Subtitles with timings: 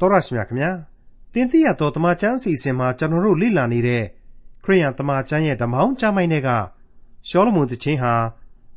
[0.00, 0.70] တော်ရရှိမြခင်ဗျာ
[1.32, 4.04] တင်တိရတော်တမချန်းအစီအစဉ်မှာကျွန်တော်တို့လေ့လာနေတဲ့
[4.64, 6.50] ခရိယန်တမချန်းရဲ့ဓမ္မောင်းကျမ်းပိုင်းတွေက
[7.28, 8.14] ရှောလမုန်တခြင်းဟာ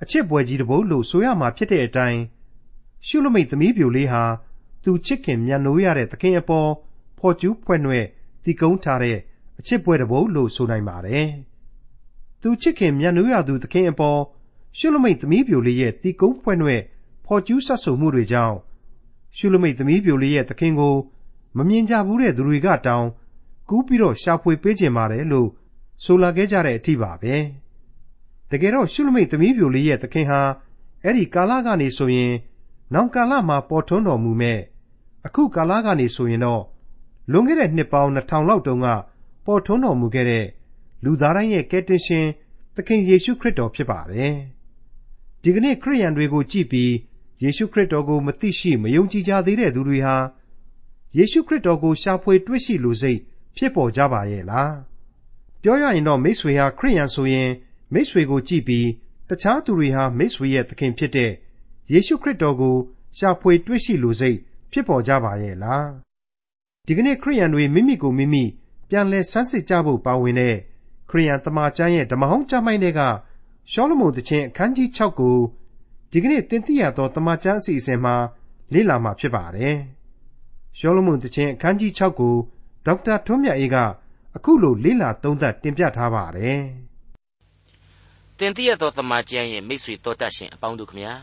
[0.02, 2.22] အချစ်ပွဲကြီးတစ်ပုဒ်လို့ဆိုရမှာဖြစ်တဲ့အတိုင်း
[3.08, 4.24] ရှုလမိတ်သမီးပြိုလေးဟာ
[4.84, 6.70] သူချစ်ခင်မြတ်နိုးရတဲ့သခင်အပေါ်
[7.20, 8.06] ဖော်ကျူးဖွဲ့နှဲ့
[8.44, 9.18] တီကုန်းထားတဲ့
[9.60, 11.28] အချစ်ပွဲတစ်ပုဒ်လို့ဆိုနိုင်ပါတယ်
[12.42, 14.20] သူချစ်ခင်မြတ်နိုးရသူသခင်အပေါ်
[14.78, 16.82] ရှုလမိတ်သမီးပြိုလေးရဲ့တီကုန်းဖွဲ့နှဲ့
[17.26, 18.58] ဖော်ကျူးဆက်ဆံမှုတွေကြောင့်
[19.38, 20.96] ရှုလမိတ်သမီးပြိုလေးရဲ့သခင်ကို
[21.58, 23.06] မမြင်ကြဘူးတဲ့သူတွေကတောင်
[23.70, 25.50] ကူးပြီးတော့ရှာဖွေပေးခြင်းပါတယ်လို့
[26.04, 27.36] ဆိုလာခဲ့ကြတဲ့အထိပါပဲ
[28.52, 30.42] တကယ်တော့ရှုလမိတ်သမီးပြိုလေးရဲ့သခင်ဟာ
[31.04, 32.34] အဲ့ဒီကာလကနေဆိုရင်
[32.94, 34.60] နောင်ကာလမှာပေါ်ထွန်းတော်မူမဲ့
[35.26, 36.64] အခုကာလကနေဆိုရင်တော့
[37.32, 38.88] လွန်ခဲ့တဲ့နှစ်ပေါင်း2000လောက်တုန်းက
[39.46, 40.46] ပေါ်ထွန်းတော်မူခဲ့တဲ့
[41.04, 42.26] လူသားတိုင်းရဲ့ကယ်တင်ရှင်
[42.76, 44.36] သခင်ယေရှုခရစ်တော်ဖြစ်ပါတယ်
[45.44, 46.92] ဒီကနေ့ခရိယန်တွေကိုကြည့်ပြီး
[47.44, 50.16] ယေရှုခရစ်တော်ကိုမသိရှိမယုံကြည်ကြသေးတဲ့သူတွေဟာ
[51.18, 53.20] ယေရှုခရစ်တော်ကိုရှာဖွေတွေ့ရှိလိုစိတ်
[53.56, 54.76] ဖြစ်ပေါ်ကြပါရဲ့လား
[55.62, 57.52] ပြောရရင်တော့မိတ်ဆွေဟာခရိယန်ဆိုရင်
[57.94, 58.88] မိတ်ဆွေကိုကြည့်ပြီး
[59.30, 61.32] တခြားသူတွေဟာမိတ်ဆွေရဲ့သခင်ဖြစ်တဲ့
[61.92, 62.76] ယေရှုခရစ်တော်ကို
[63.18, 64.38] ရှာဖွေတွေ့ရှိလိုစိတ်
[64.72, 65.88] ဖြစ်ပေါ်ကြပါရဲ့လား
[66.86, 68.44] ဒီကနေ့ခရိယန်တွေမိမိကိုမိမိ
[68.90, 70.56] ပြန်လည်ဆန်းစစ်ကြဖို့ပါဝင်တဲ့
[71.10, 73.02] ခရိယန်တမန်ကျမ်းရဲ့ဓမ္မဟောင်းကျမ်းပိုင်းတွေက
[73.72, 75.38] ရှောလမုန်သခင်အခန်းကြီး6ကို
[76.12, 78.16] ဒီကနေ့တင်ပြရသောတမန်ကျမ်းအစီအစဉ်မှာ
[78.74, 79.76] လေ့လာမှာဖြစ်ပါတယ်။
[80.78, 82.36] ရှောလမုန်တခြင်းအခန်းကြီး6ကို
[82.86, 83.78] ဒေါက်တာထွန်းမြတ်အေးက
[84.36, 86.60] အခုလိုလေ့လာသုံးသပ်တင်ပြထားပါတယ်။
[88.40, 91.14] တင်တိရသောတမန်ကျမ်းရဲ့မိတ်ဆွေတော်တတ်ရှင်အပေါင်းတို့ခမညာ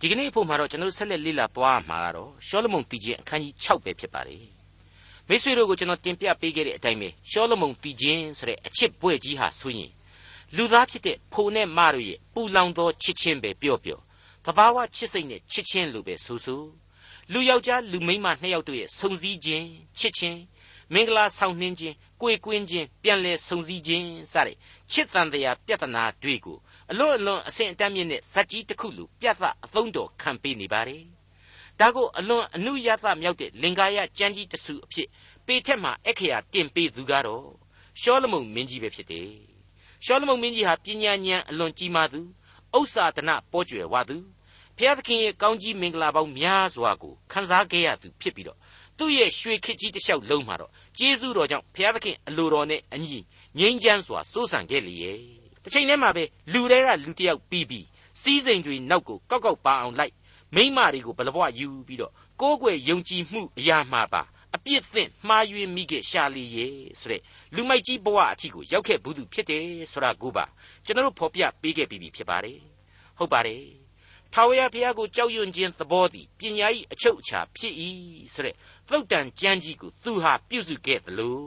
[0.00, 4.44] ဒီကနေ့အဖို့မှာတော့ကျွန်တော်ဆက်လက်လေ့လာသွားမှာကတော့ရှောလမုန်တည်ခြင်းအခန်းကြီး6ပဲဖြစ်ပါတယ်။
[5.28, 9.90] မိတ်ဆွေတို့ကိုကျွန်တော်တင်ပြပေးခဲ့တဲ့အတိုင်းပဲရှောလမုန်တည်ခြင်းဆိုတဲ့အချစ်ပွဲကြီးဟာဆိုရင်
[10.56, 14.02] လူသားဖြစ်တဲ့ဖိုနဲ့မတို့ရဲ့ပူလောင်သောချစ်ချင်းပဲပြော့ပြော့
[14.44, 16.62] တဘာဝချစ်စိတ်နဲ့ချစ်ချင်းလိုပဲဆိုဆို
[17.32, 19.66] လူယောက်ျားလူမိန်းမနှစ်ယောက်တို့ရဲ့ဆုံစည်းခြင်း
[19.98, 20.38] ချစ်ခြင်း
[20.94, 24.56] မင်္ဂလာဆောင်နှင်းခြင်းကိုယ်ကွင်းခြင်းပြန်လဲဆုံစည်းခြင်းစတဲ့
[24.92, 26.58] ချစ်တန်တရားပြဿနာတွေကို
[26.90, 31.04] အလွန်အလွန်အဆင့်အတန်းမြင့်တဲ့ဇက်ကြီးတစ်ခုလိုပြသအသုံးတော်ခံပေးနေပါတယ်။
[31.80, 35.08] ဒါကိုအလွန်အနုယသမြောက်တဲ့လင်္ကာယကျမ်းကြီးတစုအဖြစ်
[35.46, 37.46] ပေထက်မှအခရာတင်ပေးသူကတော့
[38.00, 39.30] ရှောလမုန်မင်းကြီးပဲဖြစ်တယ်။
[40.04, 42.20] ရှောလမုန်မင်းကြီးဟာပညာဉာဏ်အလွန်ကြီးမားသူ
[42.76, 44.16] ဥစ္စာဒနာပေါ်ကျွယ်ဝသူ
[44.76, 48.58] ဖျားသခင်ရဲ့ကောင်းကြီးမင်္ဂလာပေါင်းများစွာကိုခံစားခဲ့ရသူဖြစ်ပြီးတော့
[48.98, 53.18] သူ့ရဲ့ရွှေခေတ်ကြီးတစ်လျှောက်လုံးမှာတော့ကျေးဇူးတော်ကြောင့်ဖျားသခင်အလိုတော်နဲ့အညီ
[53.58, 55.18] ငြိမ်းချမ်းစွာစိုးစံခဲ့လေရဲ့
[55.62, 57.86] တစ်ချိန်တည်းမှာပဲလူတွေကလူတယောက်ပြီးပြီး
[58.22, 60.14] စီးစိမ်တွေနောက်ကိုကောက်ကောက်ပါအောင်လိုက်
[60.54, 64.22] မိမတွေကိုဘလဘွားယူပြီးတော့ကိုးကွယ်ယုံကြည်မှုအရာမှာပါ
[64.54, 67.22] အပြစ်သင့်မှားယွင်းမိခဲ့ရှာလီရဲ့ဆိုတဲ့
[67.54, 70.44] လူမိုက်ကြီးဘဝအထီကိုရောက်ခဲ့ဘူးသူဖြစ်တယ်ဆိုတာကိုပါ
[70.84, 72.58] ကျွန်တော်တို့ဖော်ပြပေးခဲ့ပြီးပြီဖြစ်ပါတယ်
[73.18, 73.64] ဟုတ်ပါတယ်
[74.32, 77.74] ထာဝရဘုရားကိုကြောက်ရွံ့ခြင်းသဘောသည်ပညာ၏အချုပ်အခြာဖြစ်၏
[78.34, 78.54] ဆိုတဲ့
[78.88, 81.40] သုတ်တန်ကျမ်းကြီးကိုသူဟာပြုစုခဲ့သလို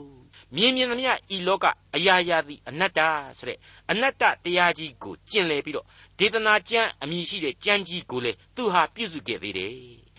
[0.56, 3.00] မြင်မြင်သမျှဤလောကအရာရာသည်အနတ္တ
[3.38, 3.58] ဆိုတဲ့
[3.90, 5.86] အနတ္တတရားကြီးကိုကျင့်လည်ပြီးတော့
[6.18, 9.74] ဒေသနာကျမ်းအမည်ရှိတဲ့ကျမ်းကြီးကိုလည်းသူဟာပြုစုခဲ့သေးတယ်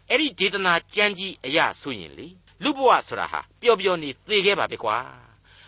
[0.09, 2.27] အဲ့ဒီဒေသနာကျမ်းကြီးအရာဆိုရင်လေ
[2.63, 4.97] လူဘဝဆိုတာဟာပျော်ပျော်နေသေခဲ့ပါပဲကွာ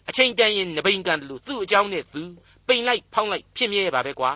[0.10, 2.24] အချိန်တန်ရင်နဘိန်ကန်တလူသူ့အကြောင်းနဲ့သူ
[2.68, 4.32] ပိန်လိုက်ဖောင်းလိုက်ဖြစ်မြဲပါပဲကွာ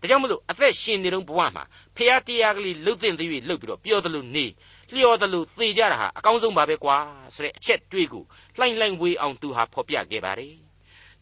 [0.00, 1.64] ဒါကြောင့်မလို့အသက်ရှင်နေတုန်းဘဝမှာ
[1.96, 4.46] ဖះတရားကလေးလှုပ်တဲ့သေး၍လှုပ်ပြီးတော့ပြောသလိုနေ
[4.94, 6.96] လျော်သလိုသေကြတာဟာအကောင်းဆုံးပါပဲကွာ
[7.34, 8.24] ဆိုတဲ့အချက်တွေးကို
[8.58, 10.54] လှိုင်းလှိုင်းဝေးအောင်သူဟာဖော်ပြခဲ့ပါတယ်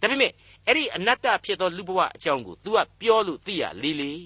[0.01, 0.33] ဒါပေမဲ့
[0.67, 4.23] အဲ့ဒီအနတ္တဖြစ်သောလူဘဝအကြောင်းကို तू ကပြောလို့သိရလေးလေး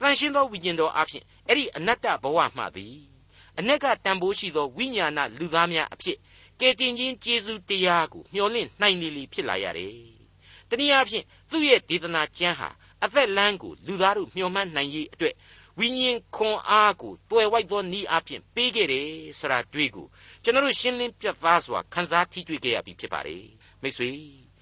[0.00, 3.13] တန်ရှင်းသောဝိညာဉ်တော်အဖြစ်အဲ့ဒီအနတ္တဘဝမှသည်
[3.58, 6.16] အ내ကတန်ဖိုးရှိသောဝိညာဏလူသားများအဖြစ်
[6.60, 9.94] ကယ်တင်ခြင်းကျေးဇူးတရားကိုမျှော်လင့်နိုင်နေလေဖြစ်လာရတယ်။
[10.68, 12.68] တနည်းအားဖြင့်သူ့ရဲ့ဒေသနာကျမ်းဟာ
[13.04, 15.34] အသက်လမ်းကိုလူသားတို့မျှော်မှန်းနိုင်ရေးအတွက်
[15.78, 20.06] ဝိညာဉ်ခွန်အားကိုတွယ်ဝိုက်သောဤအဖြစ်ပေးခဲ့တယ်ဆိုတာတွေ့ကို
[20.42, 23.44] ကျွန်တော်တို့ရှင်းလင်းပြသစွာခန်းစားထိတွေ့ခဲ့ရပြီဖြစ်ပါတယ်
[23.82, 24.10] မိတ်ဆွေ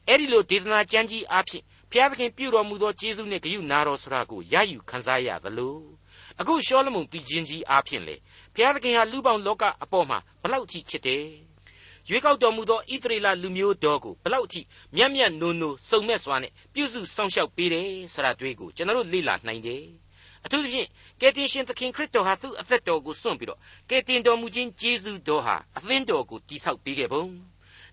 [0.08, 5.78] အဲ့ဒီလိုဒေသနာကျမ်းကြီးအဖြစ်ဘုရားသခင်ပြုတော်မူသောကျေးဇူးနဲ့ဂရုနာတော်ဆိုတာကိုရယူခန်းစားရသလို
[6.40, 8.16] အခုရှောလမုန်တည်ခြင်းကြီးအဖြစ်လေ
[8.54, 11.24] ဘုရားသခင်ဟာလူပေါင်းလောကအပေါ်မှာဘလောက်ထိချစ်တယ်
[12.08, 14.60] ရွေးကောက်တော်မူသောဣသရေလလူမျိုးတော်ကိုဘလောက်အထိ
[14.96, 19.84] မြတ်မြတ်နိုးနိုးစုံမဲ့စွာနဲ့ပြုစုစောင့်ရှောက်ပေးတယ်ဆိုတာတွေ့ကိုကျွန်တော်တို့လေ့လာနိုင်တယ်
[20.44, 20.88] အထူးသဖြင့်
[21.20, 23.58] ကယ်တင်ရှင်သခင်ခရစ်တော်ဟာသူ့အသက်တော်ကိုစွန့်ပြီးတော့
[23.90, 27.24] ကယ်တင်တော်မူခြင်းကျေးဇူးတော်ဟာအသင်းတော်ကိုတိဆောက်ပေးခဲ့ပုံ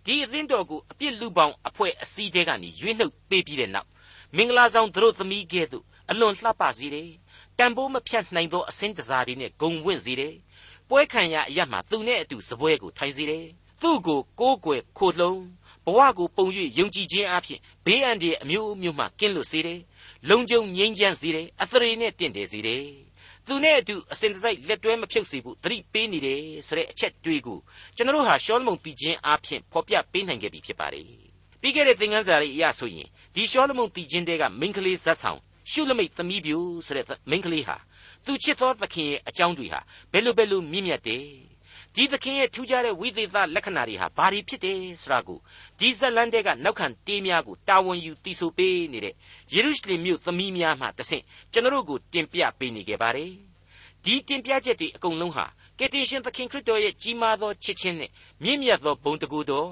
[0.05, 3.87] ဒီအသင်းတော်ကိုအပြစ်လူပေါင်းအဖွဲ့အစည်းတဲကနေရွေးနှုတ်ပေးပြီးတဲ့နောက်
[4.35, 7.09] မင်္ဂလာဆောင်သူတို့သမီးကဲ့သို့အလွန်လှပစေတယ်
[7.57, 10.33] တန်ဖိုးမဖြတ်နိုင်သောအစင်းတစားတွေနဲ့ဂုံဝင့်စေတယ်
[10.89, 13.45] ပွဲခံရအရမှသူနဲ့အတူစပွဲကိုထိုင်စေတယ်
[13.81, 15.33] သူ့ကိုကိုးကွယ်ခိုလှုံ
[15.85, 16.45] ဘဝကိုပုံ၍
[16.77, 19.79] ယုံကြည်ခြင်းအပြင်ဘေးအန္တရာယ်အမျိုးမျိုးမှကင်းလွတ်စေတယ်
[20.29, 22.83] လုံခြုံငြိမ်းချမ်းစေတယ်အသရေနဲ့တင့်တယ်စေတယ်
[23.47, 27.59] သူသူနဲ့အတူအစဉ်တစိုက်လက်တွဲမဖြုတ်စေဖို့သတိပေးနေတယ်ဆိုတဲ့အချက်တွေးကို
[27.95, 31.05] ကျွန်တော်တို့ဟာရှောလမုန်တီချင်းအားဖြင့်ဖော်ပြပေးနိုင်ခဲ့ပြီဖြစ်ပါတယ်
[31.61, 35.39] ပြီးခဲ့တဲ့သင်ခန်းစာတွေအရဆိုရင်ဒီရှောလမုန်တီချင်းတဲကမိန်းကလေးဇက်ဆောင်
[35.71, 37.77] ရှုလမိတ်သမီးပြူဆိုတဲ့မိန်းကလေးဟာ
[38.25, 39.79] သူချစ်သောသခင်ရဲ့အကြောင်းတွေဟာ
[40.11, 41.25] ဘယ်လိုဘယ်လိုမြင့်မြတ်တယ်
[41.95, 45.39] ဒီသခင်ရဲ့ထူးခြားတဲ့ဝိသေသလက္ခဏာတွေဟာဘာတွေဖြစ်တယ်ဆိုတာကို
[45.79, 49.13] ဒီဇက်လန်တဲကနောက်ခံတေးများကိုတာဝန်ယူတီဆိုပေးနေတဲ့
[49.53, 51.23] ယေရုရှလင်မြို့သမီးများမှတဆင့်
[51.53, 53.31] ကျွန်တော်တို့ကိုတင်ပြပေးနေခဲ့ပါတယ်
[54.05, 55.45] ဒီတင်ပြချက်တွေအကုန်လုံးဟာ
[55.79, 58.11] ကယ်တင်ရှင်သခင်ခရစ်တော်ရဲ့ကြီးမားသောချစ်ခြင်းနဲ့
[58.43, 59.71] မြင့်မြတ်သောဘုံတကူတော်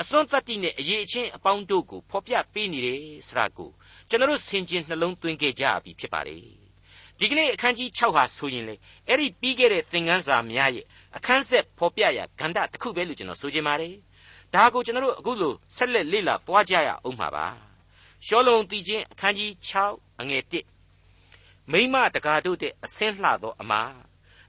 [0.00, 3.70] အစွန်းတတ္တိနဲ့အရေးအချင်းအပေါင်းတို့ကိုဖော်ပြပေးနေတယ်ဆိုတာကို
[4.08, 6.55] ကျွန်တော်ဆင်ခြင်နှလုံးသွင်းခဲ့ကြပြီဖြစ်ပါတယ်
[7.20, 8.74] ဒီကနေ့အခန်းကြီး6ဟာဆိုရင်လေ
[9.08, 10.86] အဲ့ဒီပြီးခဲ့တဲ့သင်ခန်းစာများရဲ့
[11.16, 13.94] အခန်းဆက်ဖော်ပြရာကဏ္ဍတစ်ခုပဲလို့ကျွန်တော်ဆိုချင်ပါတယ်
[14.54, 17.46] ဒါကိုကျွန်တော်တို့အခုလိုဆက်လက်လေ့လာသွားကြရအောင်မှာပါ
[18.26, 20.42] ရှောလုံတီချင်းအခန်းကြီး6အငယ်
[21.10, 23.82] 1မိမတကာတို့တဲ့အဆင်းလှသောအမာ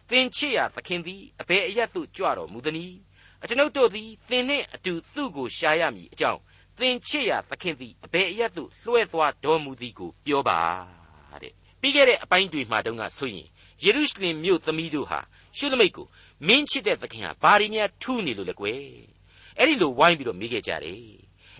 [0.09, 2.97] သင်ချစ်ရာသခင်သည်အဘယ်အရတ်သို့ကြွတော်မူသနည်း
[3.43, 6.39] အကျွန်ုပ်တို့သည်သင်နှင့်အတူသူ့ကိုရှားရမည်အကြောင်း
[6.79, 10.59] သင်ချစ်ရာသခင်သည်အဘယ်အရတ်သို့လွှဲသွားတော်မူသည်ကိုပြောပါ
[10.91, 10.96] တဲ့
[11.81, 13.47] ပြီးခဲ့တဲ့အပိုင်းတွေမှာတုန်းကဆိုရင်
[13.83, 15.19] ယေရုရှလင်မြို့သမီးတို့ဟာ
[15.57, 16.07] ရှုလမိတ်ကို
[16.47, 18.81] မင်းချစ်တဲ့သခင်ဟာဘာရီများထူးနေလို့လဲကွယ်
[19.57, 21.01] အဲ့ဒီလိုဝိုင်းပြီးတော့မေးခဲ့ကြတယ်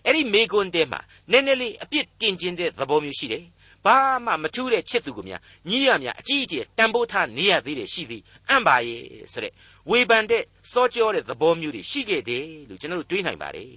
[0.06, 1.00] အဲ့ဒီမေကွန်းတဲမှာ
[1.32, 3.44] နည်းနည်းလေးအပြစ်တင်ကျင်တဲ့သဘောမျိုးရှိတယ်
[3.86, 9.54] ဘာမှမထူးတဲ့ချစ်သူကများညီရများအကြီးအကျယ်တန်ဖိုးထားနေရသေးတယ်ရှိသည်အံ့ပါရဲ့ဆိုတဲ့
[9.90, 13.68] ဝေဖန်တဲ့စောကြောတဲ့သဘောမျိုးတွေရှိခဲ့တယ်လို့ကျွန်တော်တို့တွေးနိုင်ပါတယ်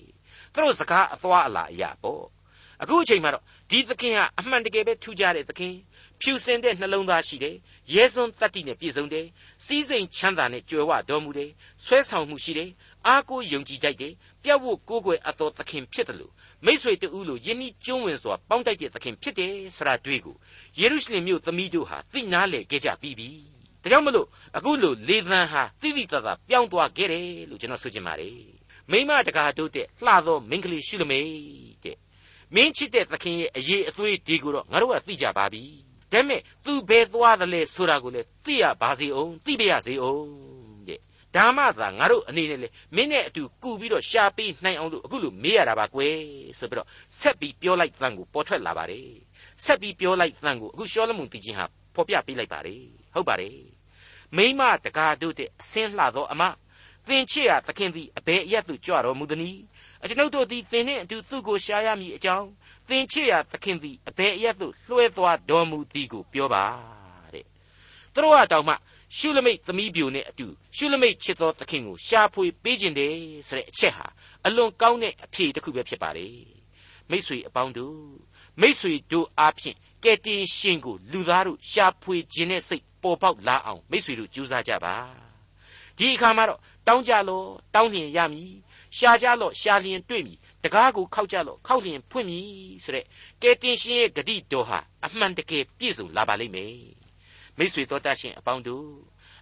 [0.52, 2.24] သူတို့စကားအသွားအလာအရာပေါ့
[2.82, 5.74] အခုအချိန်မှာတော့ဒီသခင်ဟာအမှန်တကယ်ပဲထူးခြားတဲ့သခင်
[6.22, 7.56] ဖြူစင်တဲ့နှလုံးသားရှိတယ်
[7.94, 9.26] ရဲစွန်းတတ္တိနဲ့ပြည့်စုံတယ်
[9.64, 11.50] စီးစိမ်ချမ်းသာနဲ့ကြွယ်ဝတော်မူတယ်
[11.84, 12.70] ဆွဲဆောင်မှုရှိတယ်
[13.06, 16.32] အားကိုးယုံကြည်တတ်တယ်ပြတ်ဝတ်ကိုးကွယ်အပ်သောသခင်ဖြစ်တယ်လို့
[16.64, 20.36] မိษွေတူလို့ယဉ်ဤကျွန်းဝင်စွာပေါင်းတိုက်တဲ့သခင်ဖြစ်တယ်ဆရာတွေ့ကို
[20.78, 23.28] ယေရုရှလင်မြို့သမီးတို့ဟာသိနာလေခဲ့ကြပြီးပြီ
[23.82, 24.26] ဒါကြောင့်မလို့
[24.56, 28.36] အခုလိုလေသံဟာတိတိတသာပြောင်းသွားခဲ့တယ်လို့ကျွန်တော်ဆိုချင်ပါတယ်
[28.90, 31.20] မိမတကာတို့တဲ့လှသောမင်္ဂလိရှိလမေ
[31.84, 31.96] တဲ့
[32.54, 40.24] မင်းချစ်တဲ့သခင်ရဲ့အရေးအသွေးဒီကိုတော့ငါတို့ကသိကြပါပြီ ဒါပေမဲ့ तू ဘယ်သွားတယ်လဲဆိုတာကိုလည်းသိရပါစေအောင်သိပြရစေအောင်
[40.88, 40.98] တဲ့
[41.36, 46.16] ဒါမှသာငါတို့အနေနဲ့လေမင်းနဲ့အတူကူပြီးတော့ရှာပေးနိုင်အောင်လို့အခုလိုမေးရတာပါကွယ်
[46.58, 46.88] ဆိုပြီးတော့
[47.20, 49.08] ဆက်ပြီးပြောလိုက်တန်ကိုပေါ်ထွက်လာပါတယ်
[49.64, 52.82] ဆက်ပြီးပြောလိုက်တန်ကိုအခုရှောလမုန်တည်ခြင်းဟာဖော်ပြပေးလိုက်ပါတယ်
[53.14, 53.56] ဟုတ်ပါတယ်
[54.36, 56.42] မိမတကာတို့တဲ့အစင်းလှသောအမ
[57.08, 59.60] သင်ချစ်ရသခင်သည်အဘယ်အရတ်သို့ကြွတော်မူသနည်း
[60.02, 62.48] အကျွန်ုပ်တို့သည်သင်နှင့်အတူသူ့ကိုရှာရမည်အကြောင်း
[62.89, 66.63] သင်ချစ်ရာသခင်သည်အဘယ်အရတ်သို့လွှဲသွားတော်မူသည်ကိုပြောပါ
[67.33, 67.45] တဲ့
[68.13, 68.73] သူတို့ကတောင်မှ
[69.17, 73.15] ရှုလမိတ်သမီးပြိုနဲ့အတူရှုလမိတ်ချစ်သောသခင်ကိုရှာဖွေပေးခြင်းတယ်
[73.47, 74.07] ဆိုတဲ့အချက်ဟာ
[74.45, 76.27] အလွန်ကောင်းတဲ့အဖြေတစ်ခုပဲဖြစ်ပါလေ
[77.09, 77.99] မိษွေအပေါင်းတို့
[78.61, 84.95] မိษွေတို့အားဖြင့်ကဲတင်ရှင်ကိုလူသားတို့ရှာဖွေခြင်းနဲ့စိတ်ပေါ်ပေါက်လာအောင်မိษွေတို့ကြိုးစားကြပါ
[85.97, 87.45] ဒီအခါမှာတော့တောင်းကြလို့
[87.75, 88.51] တောင်းလျင်ရမည်
[88.97, 92.46] ရှာကြလို့ရှာလျင်တွေ့မည် တကားကိုခောက်ကြလို့ခောက်လျင်ဖွင့်မည်
[92.84, 93.04] ဆိုတဲ့
[93.42, 96.74] ကဲတင်ရှင်ရဲ့ဂတိတော်ဟာအမှန်တကယ်ပြည့်စုံလာပါလိမ့်မယ်
[97.56, 98.88] မိတ်ဆွေတော်တတ်ရှင်အပေါင်းတို့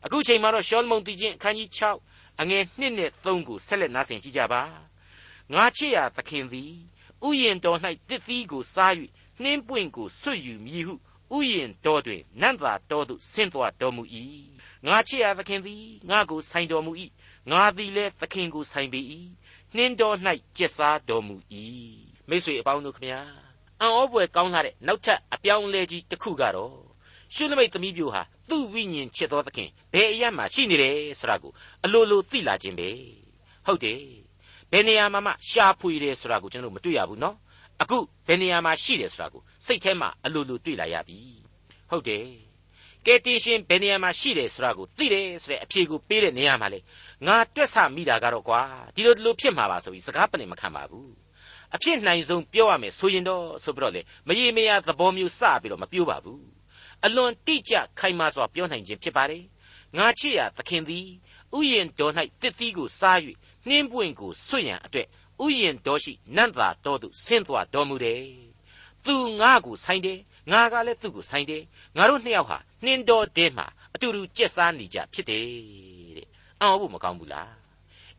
[0.05, 1.69] အခုချိန်မှာတော့ရှောလမုန်တီချင်းအခန်းကြီး
[2.05, 4.62] 6အငယ်1နဲ့3ကိုဆက်လက်နားဆင်ကြည့်ကြပါ
[5.55, 6.73] ငါချစ်ရာသခင်သည်
[7.26, 7.79] ဥယျင်တော်၌
[8.09, 8.93] တစ်သီးကိုစား၍
[9.43, 10.94] နှင်းပွင့်ကိုဆွတ်ယူမည်ဟု
[11.38, 14.03] ဥယျင်တော်တွင်နတ်သာတော်သို့ဆင်းသွားတော်မူ၏
[14.87, 16.93] ငါချစ်ရာသခင်သည်ငါကိုဆိုင်တော်မူ၏
[17.50, 19.00] ငါသည်လည်းသခင်ကိုဆိုင်ပေ၏
[19.77, 20.17] နှင်းတော်၌
[20.56, 21.37] ကျက်စားတော်မူ၏
[22.29, 23.20] မိတ်ဆွေအပေါင်းတို့ခမညာ
[23.81, 26.77] အံ့ဩဖွယ်ကောင်းလာတဲ့နောက်ထပ်အပြောင်းအလဲကြီးတစ်ခုကတော့
[27.34, 31.53] ရှုလမိတ်သမီးပြိုဟာသူ့ဝိညာဉ်ချစ်တော်သခင်ဘယ်အရမှရှိနေတယ်ဆိုတာကို
[31.84, 32.89] အလိုလိုသိလာခြင်းပဲ
[33.67, 34.03] ဟုတ်တယ်
[34.72, 37.37] ဘယ်နေရာမှာမှရှားဖွေတယ်ဆိုတာကိုကျွန်တော်မတွေ့ရဘူးနော်
[37.82, 41.19] အခုဘယ်နေရာမှာရှိတယ်ဆိုတာကိုစိတ်ထဲမှာအလိုလိုတွေ့လာရပြီ
[41.91, 42.27] ဟုတ်တယ်
[43.06, 46.81] ကယ်တင်ရှင်ဘယ်နေရာမှာရှိတယ်ဆိုတာကိုသိတယ်ဆိုတဲ့အဖြေကိုပေးတဲ့နေရာမှာလေ
[47.27, 48.60] ငါတွက်ဆမိတာကတော့ကွာ
[48.94, 51.13] ဒီလိုဒီလိုဖြစ်မှာပါဆိုပြီးစကားပလင်မခံပါဘူး
[51.75, 56.43] အဖြစ်နိုင်ဆုံးပြောရမယ်ဆိုရင်တော့ဆိုပြီးတော့လေမရေမရသဘောမျိုးစပြီးတော့မပြောပါဘူး
[57.05, 59.44] အလွန်တိကျခိုင်မာစွာပြောနိုင်ခြင်းဖြစ်ပါတယ်
[59.96, 61.06] ငါချစ်ရသခင်သည်
[61.56, 63.19] ဥယျင်တော်၌တစ်သီးကိုစား၍
[63.69, 65.06] နှင်းပွင့်ကိုဆွရန်အတွက်
[65.44, 68.22] ဥယျင်တော်ရှိနတ်သာတော်သို့ဆင်းသွားတော်မူတယ်
[69.05, 70.19] သူငါကိုဆိုင်တယ်
[70.51, 71.63] ငါကလည်းသူ့ကိုဆိုင်တယ်
[71.96, 75.97] ငါတို့နှစ်ယောက်ဟာနှင်းတော်တဲမှာအတူတူကြက်စားနေကြဖြစ်တယ်တဲ့
[76.60, 77.53] အံ့ဩဖို့မကောင်းဘူးလား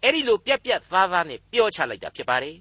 [0.03, 2.58] အဲ့ဒီလိုပြက်ပြက်သားသားနဲ့ပြောချလိုက်တာဖြစ်ပါတယ်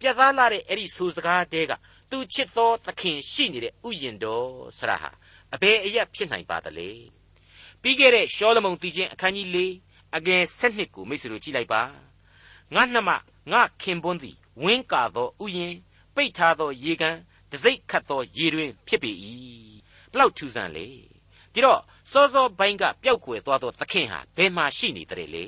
[0.00, 1.72] ပြက်သားလာတဲ့အဲ့ဒီဆိုစကားတဲက
[2.10, 4.46] သူချစ်သောသခင်ရှိနေတဲ့ဥယျင်တော်
[4.78, 5.10] ဆရာဟာ
[5.54, 6.88] အဘယ်အရက်ဖြစ်နိုင်ပါသလဲ
[7.82, 9.58] ပြီးခဲ့တဲ့ရှောလမုန်တည်ခြင်းအခန်းကြီး၄
[10.16, 11.82] အငယ်၁၂ကိုမိတ်ဆွေတို့ကြည့်လိုက်ပါ
[12.74, 13.10] ငါနှမ
[13.52, 15.74] ငါခင်ပွန်းသည်ဝင်းကာသောဥယျင်
[16.14, 17.16] ပိတ်ထားသောရေကန်
[17.52, 19.10] တစိ့ခတ်သောရေတွင်ဖြစ်ပေ၏
[20.12, 20.86] ဘလောက်ထူးဆန်းလေ
[21.52, 21.80] ဒီတော့
[22.10, 25.46] စောစောဘိုင်းကပျောက်ကွယ်သွားသောသခင်ဟာဘယ်မှာရှိနေတယ်လေ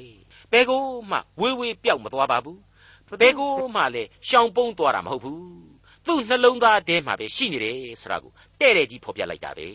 [0.51, 2.61] ဘယ်ကိုမှဝေးဝေးပျောက်မသွားပါဘူး
[3.21, 5.43] ဘယ်ကိုမှလည်းရှောင်ပုန်းသွားတာမဟုတ်ဘူး
[6.07, 9.69] သူ့နှလုံးသားထဲမှာပဲရှိနေတယ်ဆိုတာကိုတဲ့တဲ့ကြီးဖော်ပြလိုက်တာပဲ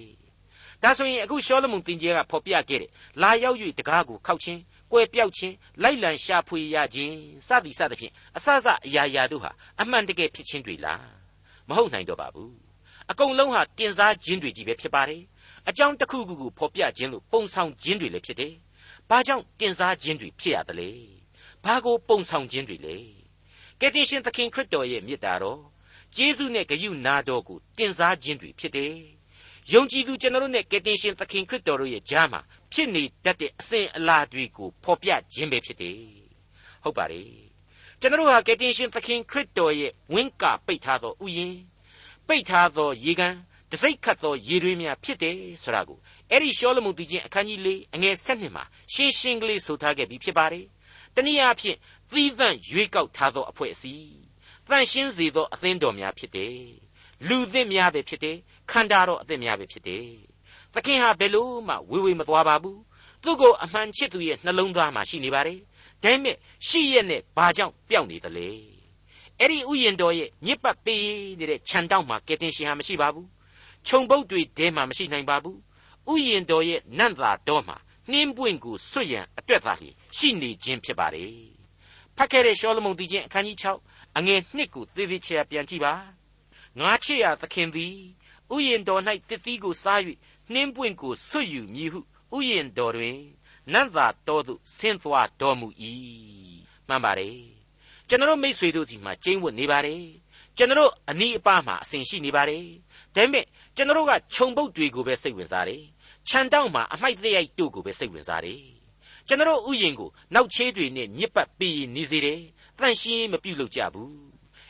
[0.83, 2.89] ဒါဆိုရင်အခုရှောလမုန်တင်ကျဲကဖော်ပြခဲ့တဲ့
[3.21, 7.15] လာရောက်၍တကားကိုခောက်ခြင်းကွယ်ပြောက်ခြင်းလိုက်လံရှာဖွေရခြင်း
[7.47, 11.07] စသည်စသဖြင့်အစစအရာရာတို့ဟာအမှန်တကယ်ဖြစ်ခြင်းတွေလား
[11.69, 12.55] မဟုတ်နိုင်တော့ပါဘူး
[13.11, 15.21] အကုန်လုံးဟာတင်စားခြင်းတွေကြီးပဲဖြစ်ပါတယ်
[15.69, 18.53] အကြောင်းတစ်ခုခုကိုဖော်ပြခြင်းလို့ပုံဆောင်ခြင်းတွေလည်းဖြစ်တယ်
[19.09, 20.89] ဘာကြောင့်တင်စားခြင်းတွေဖြစ်ရသလဲ
[21.63, 22.97] ဘာကိုပုံဆောင်ခြင်းတွေလဲ
[23.79, 25.61] ကယ်တင်ရှင်သခင်ခရစ်တော်ရဲ့မြတ်တာတော်
[26.15, 28.95] ဂျေဇုနဲ့ဂရုနာတော်ကိုတင်စားခြင်းတွေဖြစ်တယ်
[29.73, 32.41] ယုံကြည်သူကျွန်တော်တို့နဲ့ကယ်တင်ရှင်သခင်ခရစ်တော်တို့ရဲ့ကြားမှာ
[32.73, 35.99] ဖြစ်နေတတ်တဲ့အစဉ်အလာတွေကိုဖော်ပြခြင်းပဲဖြစ်တယ်
[36.83, 37.29] ဟုတ်ပါတယ်
[37.99, 41.57] ကျွန်တော်တို့ဟာကယ်တင်ရှင်သခင်ခရစ်တော်ရဲ့ဝင်းကာပိတ်ထားသောဥယျာဉ်
[42.27, 43.35] ပိတ်ထားသောရေကန်
[43.71, 45.99] တစိ့ခတ်သောရေတွေများဖြစ်တယ်ဆိုတာကို
[46.31, 50.65] အဲ့ဒီရှောလမုန်တီချင်းအခန်းကြီး၄အငယ်၁၂မှာရှင်းရှင်းကလေးဆိုထားခဲ့ပြီးဖြစ်ပါတယ်
[51.15, 51.77] တနည်းအားဖြင့်
[52.11, 54.09] သီးသန့်ရွေးကောက်ထားသောအဖွဲ့အစည်း
[54.69, 56.57] တန့်ရှင်းစေသောအသင်းတော်များဖြစ်တယ်
[57.27, 58.37] လူသစ်များပဲဖြစ်တယ်
[58.71, 60.07] ခန္ဓာတော်အသစ်များပဲဖြစ်တယ်
[60.73, 62.79] သခင်ဟာဘယ်လို့မှဝေဝေမသွားပါဘူး
[63.23, 65.59] သူ့ကိုအမှန်ချစ်သူရဲ့နှလုံးသားမှာရှိနေပါတယ်
[66.03, 66.35] ဒါပေမဲ့
[66.67, 68.49] ရှိရက်နဲ့ဘာကြောင့်ပျောက်နေသလဲ
[69.39, 71.05] အဲ့ဒီဥယျင်တော်ရဲ့ညစ်ပတ်ပေး
[71.39, 73.27] နေတဲ့ခြံတောက်မှာကယ်တင်ရှင်ဟာမရှိပါဘူး
[73.87, 75.59] ခြုံပုတ်တွေထဲမှာမရှိနိုင်ပါဘူး
[76.11, 77.77] ဥယျင်တော်ရဲ့နန့်သာတော်မှာ
[78.11, 81.33] နှင်းပွင့်ကိုစွတ်ရန်အတွက်သာလျှင်ရှိနေခြင်းဖြစ်ပါတယ်
[82.17, 83.57] ဖတ်ခဲ့တဲ့ရှောလမုန်တီချင်းအခန်းကြီး
[83.87, 85.93] 6အငယ်1ကိုသေသေးချာပြန်ကြည့်ပါ
[86.79, 87.95] ငါချစ်ရသခင်သည်
[88.53, 90.01] ဥယျင်တော်၌တစ်သီးကိုစား၍
[90.53, 91.99] နှင်းပွင့်ကိုစွတ်ယူမည်ဟု
[92.37, 93.17] ဥယျင်တော်တွင်
[93.73, 95.67] နတ်သာတော်သို့ဆင်းသွားတော်မူ၏
[96.87, 97.37] မှန်ပါတယ်
[98.07, 100.03] ကျွန်တော်မိษွေတို့စီမှာကျင်းဝတ်နေပါတယ်
[100.57, 102.65] ကျွန်တော်အနီးအပါးမှာအစဉ်ရှိနေပါတယ်
[103.15, 103.45] ဒါပေမဲ့
[103.79, 105.83] ကျွန်တော်ကခြုံပုတ်တွေကိုပဲစိတ်ဝင်စားတယ်
[106.27, 108.61] ခြံတောက်မှာအမိုက်သရိုက်တို့ကိုပဲစိတ်ဝင်စားတယ်
[109.27, 112.41] ကျွန်တော်ဥယျင်ကိုနောက်ချေးတွေနဲ့ညစ်ပတ်ပြီးနေစေတယ်
[112.77, 114.13] တန့်ရှင်းမပြုတ်လို့ကြဘူး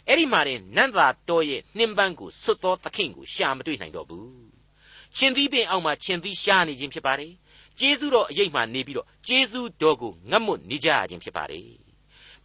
[0.08, 4.32] အဲ့ဒီမှာတင်နန္တာတော်ရဲ့နှင်းပန်းကိုဆွတ်သောသခင်ကိုရှာမတွေ့နိုင်တော့ဘူး
[5.18, 7.34] ရှင်သီးပင်အောက်မှာရှင်သီးရှားနေခြင်းဖြစ်ပါတယ်
[7.80, 11.68] ကျေးဇူးတော်အရေးမှနေပြီးတော့ကျေးဇူးတော်ကိုငတ်မွတ်နေကြရခြင်းဖြစ်ပါတယ်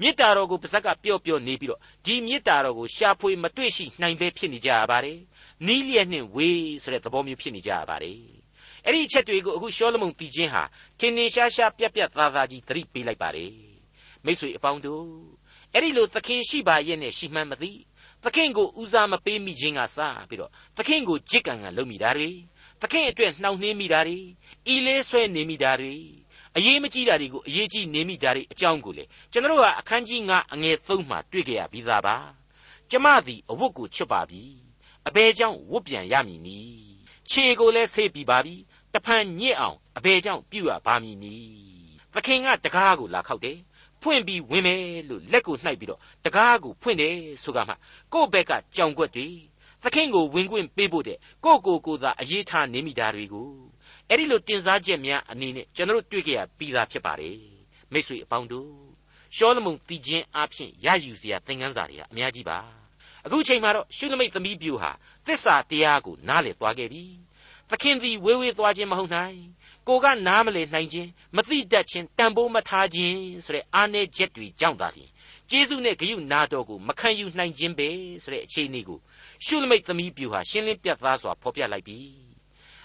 [0.00, 5.18] မေတ္တာတော်ကိုပါဇက်ကပျော့ပျော့နေပြီးတော့ဒီမေတ္တာတော်ကိုရှာဖွေမတွေ့ရှိနိုင်ပဲဖြစ်နေကြရပါတယ်
[5.66, 8.18] နီးလျက်နှင့်ဝေးဆိုတဲ့သဘောမျိုးဖြစ်နေကြရပါတယ်
[8.84, 10.62] အဲ့ဒီအချက်တွေကိုအခုရှောလမုန်တီချင်းဟာ
[10.99, 13.52] ထင်ထင်ရှားရှားပြက်ပြက်သားသားကြီးသတိပေးလိုက်ပါတယ်
[14.25, 15.06] မိတ်ဆွေအပေါင်းတို့
[15.73, 17.73] အဲ့ဒီလိုသခင်ရှိပါရဲ့နဲ့ရှိမှန်းမသိ
[18.25, 22.30] သခင်ကိုဦးစားမပေးမိခြင်းကစပြီးတော့သခင်ကိုကြစ်ကန်ကန်လုပ်မိတာတွေ
[22.82, 24.18] သခင်အတွက်နှောင့်နှင်းမိတာတွေ
[24.75, 25.94] ဤလေးဆွဲနေမိတာတွေ
[26.56, 32.16] အရေးမကြီးတာတွေကိုအရေးကြီးနေမိတာတွေအကြောင်းကိုလေကျွန်တော်ကအခန်းကြီး9အငယ်3မှာတွေ့ကြရပြီးသားပါ
[32.90, 34.63] ကျမသည်အဝတ်ကိုချွတ်ပါပြီ
[35.08, 36.84] အဘယ်ကြောင့်ဝတ်ပြန်ရမည်နည်း
[37.30, 38.54] ခြေကိုလည်းဆေးပြီးပါပြီ
[38.94, 41.54] တဖန်ညစ်အောင်အဘယ်ကြောင့်ပြုတ်ရပါမည်နည်း
[42.14, 43.58] သခင်ကတကားကိုလာခောက်တယ်
[44.00, 47.75] ဖွင့်ပြီးဝင်မယ်လို့လက်ကိုနှိုက်ပြီးတော့တကားကိုဖွင့်တယ်ဆိုကမှ
[48.12, 49.28] ကိုယ့်ဘက်ကကြောင်ကွက်တွေ
[49.82, 53.50] သခင်ကိုဝင်ခွင့်ပေးဖို့တဲ့ကိုကိုကိုသာအရေးထားနေမိတာတွေကို
[54.08, 57.38] အဲ့ဒီလိုတင်စားချက်များအနေနဲ့ကျွန်တော်တို့တွေ့ကြရပြီးသားဖြစ်ပါတယ်
[57.92, 58.70] မိတ်ဆွေအပေါင်းတို့
[59.37, 62.83] ရှောလမုန်တည်ခြင်းအပြင်ရယူစရာသင်ခန်းစာတွေကအများကြီးပါ
[63.26, 64.90] အခုချိန်မှာတော့ရှုလမိတ်သမီးပြူဟာ
[65.26, 67.04] သစ္စာတရားကိုနားလည်သွားခဲ့ပြီ
[67.71, 69.38] သခင်သည်ဝေးဝေးသွားခြင်းမဟုတ်နိုင်
[69.88, 75.11] ကိုကနားမလည်နိုင်ခြင်းမသိတတ်ခြင်းတန်ဖိုးမထားခြင်းဆိုတဲ့အာနယ်ချက်တွေကြောင့်သာလျှင်
[75.50, 77.88] ကျေးဇူးနဲ့ဂရုနာတော်ကိုမခံယူနိုင်ခြင်းပဲ
[78.23, 78.99] ဆိုတဲ့အခြေအနေကို
[79.45, 81.99] ရှုလမိတ်သမီးပြူဟာရှင်းလင်းပြတ်သားစွာဖော်ပြလိုက်ပြီ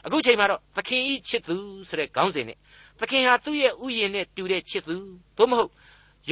[0.05, 1.57] အခုချိန်မှာတော့သခင်ဤချစ်သူ
[1.89, 2.57] ဆိုတဲ့ခေါင်းစဉ်နဲ့
[2.99, 4.97] သခင်ဟာသူ့ရဲ့ဥယျာဉ်နဲ့တူတဲ့ချစ်သူ
[5.37, 5.71] သို့မဟုတ်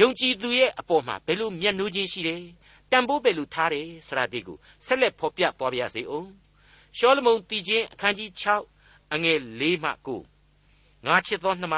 [0.00, 2.42] ယုံကြည်သူရဲ့အပေါ်မှာဘယ်လိုမျက်နှိုးခြင်းရှိတယ်
[2.90, 6.30] တန်ဖိုးဘယ်လိုထားတယ်ဆိုတာဒီကိုဆက်လက်ဖော်ပြသွားပါရစေအောင်
[6.98, 8.30] ရှောလမုန်တည်ခြင်းအခန်းကြီး
[8.72, 9.90] 6အငယ်၄မှ
[10.46, 11.76] 9ငါချစ်သောနှမ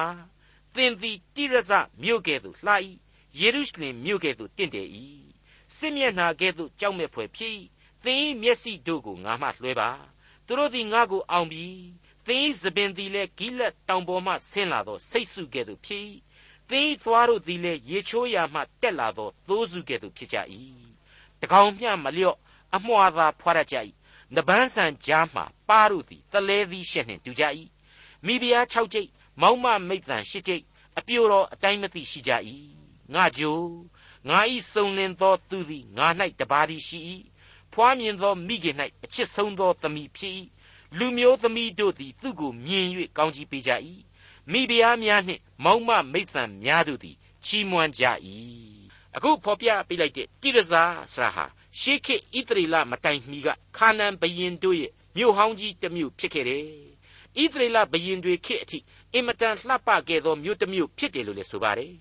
[0.75, 2.73] သင်သည်တိရဇမြို့ကဲ့သို့လှ၏
[3.41, 4.89] ယေရုရှလင်မြို့ကဲ့သို့တင့်တယ်၏
[5.77, 7.59] စစ်မျက်နှာကဲ့သို့ကြောက်မဲ့ဖွယ်ဖြစ်
[8.05, 9.91] သင်၏မျက်စိတို့ကိုငါမှလွှဲပါ
[10.47, 11.67] သူတို့သည်ငါကိုအောင်ပြီ
[12.27, 16.09] သင်၏သပင်သည်လည်းဂိလက်တောင်ပေါ်မှဆင်းလာသောစိတ်စုကဲ့သို့ဖြစ်
[16.71, 20.39] သင်၏သွားတို့သည်လည်းရေချိုးရာမှတက်လာသောသိုးစုကဲ့သို့ဖြစ်ကြ၏
[21.41, 22.37] တကောင်မျှမလျော့
[22.75, 23.77] အမွှာသာဖွာရကြ၏
[24.35, 27.45] နပန်းဆန်ကြားမှပါတို့သည်တလဲသည်ရှက်နှင့်တူကြ၏
[28.27, 30.65] မိဖုရား6ကျိတ်မောင်းမမိတ်တန်8ကျိတ်
[30.99, 32.33] အပြိုတော်အတိုင်းမသိရှိကြ၏
[33.15, 33.61] ငါကြို
[34.29, 36.07] ငါဤစုံလင်သောသူသည်ငါ၌
[36.41, 36.99] တပါးသည်ရှိ၏
[37.73, 40.35] ဖွားမြင်သောမိခင်၌အချစ်ဆုံးသောသမီးဖြစ်၏
[40.99, 43.73] လူမျိုးသမီးတို့သည်သူ့ကိုမြင်၍ကောင်းကြီးပေးကြ၏
[44.51, 48.05] မိဖုရားများနှင့်မောင်းမမိတ်တန်များတို့သည်ချီးမွမ်းကြ၏
[49.17, 51.45] အခုဖော်ပြပေးလိုက်တဲ့တိရဇာဆရာဟာ
[51.81, 56.65] ရှေးခေတ်ဣသရေလမတိုင်မီကခါနန်ဘရင်တို့ရဲ့မြို့ဟောင်းကြီးတစ်မြို့ဖြစ်ခဲ့တယ်
[57.41, 58.79] ဣသရေလဘရင်တွေခေတ်အထိ
[59.15, 61.93] အင်မတန်လှပခဲ့သောမြို့တစ်မြို့ဖြစ်တယ်လို့လည်းဆိုပါတယ်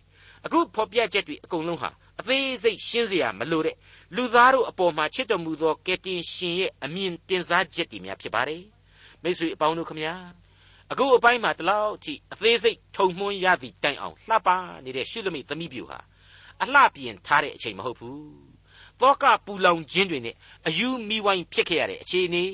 [0.45, 1.89] အခုဖော်ပြချက်တွေအကုန်လုံးဟာ
[2.19, 3.75] အသေးစိတ်ရှင်းစရာမလိုတဲ့
[4.15, 8.63] လူသားတို့အပေါ်မှာချစ်တော်မူသောကယ်တင်ရှင်ရဲ့အမြင်တင်စားချက်တွေများဖြစ်ပါတယ်
[9.23, 10.15] မိတ်ဆွေအပေါင်းတို့ခမညာ
[10.91, 14.49] အခုအပိုင်းမှာတလောက်ကြည့်အသေးစိတ်ထုံမှွန်းရသည့်တိုင်အောင်လှပ
[14.83, 15.99] နေတဲ့ရှုလမိတ်သမီးပြူဟာ
[16.63, 18.49] အလှပြင်ထားတဲ့အချိန်မဟုတ်ဘူး
[18.99, 20.35] တောကပူလောင်ခြင်းတွေနဲ့
[20.67, 22.45] အယူမီဝိုင်းဖြစ်ခဲ့ရတဲ့အခြေအနေ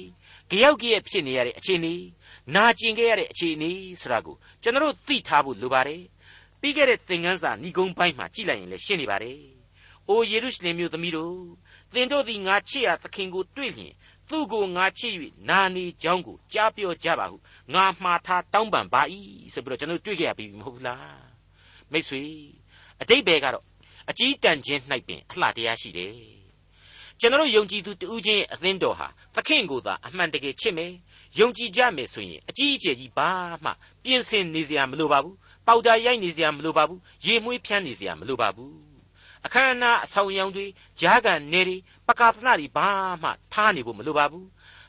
[0.50, 1.94] ကြောက်ကြရဲ့ဖြစ်နေရတဲ့အခြေအနေ
[2.56, 3.72] နာကျင်ခဲ့ရတဲ့အခြေအနေ
[4.02, 6.02] ဆိုတာကိုကျွန်တော်သိထားဖို့လိုပါတယ်
[6.62, 9.40] ပြီးခဲ့တဲ့သင်ခန်းစာဏီကုံပိုင်းမှာကြည့်လိုက်ရင်လည်းရှင်းနေပါတယ်။
[10.10, 11.38] အိုယေရုရှလင်မြို့သမီးတို့
[11.94, 13.94] သင်တို့သည်ငါချစ်ရာသခင်ကိုတွေ့လျင်
[14.30, 15.14] သူ့ကိုငါချစ်၍
[15.50, 17.38] နာနေကြောင်းကိုကြားပြောကြပါဟု
[17.74, 19.02] ငါမှားထားတောင်းပန်ပါ၏
[19.54, 21.26] ဆိုပြီးတော့ကျွန်တော်တွေ့ကြရပြီမဟုတ်လား
[21.92, 22.24] မိတ်ဆွေ
[23.02, 23.64] အတိတ်ဘယ်ကတော့
[24.10, 26.14] အကြီးတန်ခြင်း၌ပင်အလှတရားရှိတယ်
[27.20, 30.92] ကျွန်တော်ယုံကြည်သူတူးချင်းရဲ့အသင်းတော်ဟာသခင်ကိုသာအမှန်တကယ်ချစ်မယ်
[31.40, 33.30] ယုံကြည်ကြမယ်ဆိုရင်အကြီးအကျယ်ကြီးဘာ
[33.64, 33.72] မှ
[34.04, 35.36] ပြင်ဆင်နေစရာမလိုပါဘူး
[35.68, 38.74] ပေါတာရိုက်နေစရာမလိုပါဘူးရေမွေးဖြန်းနေစရာမလိုပါဘူး
[39.46, 40.66] အခမ်းအနားအဆောင်အယောင်တွေ
[41.02, 42.88] ဂျားကန်နေတွေပကာသနာတွေဘာ
[43.24, 44.48] မှထားနေဖို့မလိုပါဘူး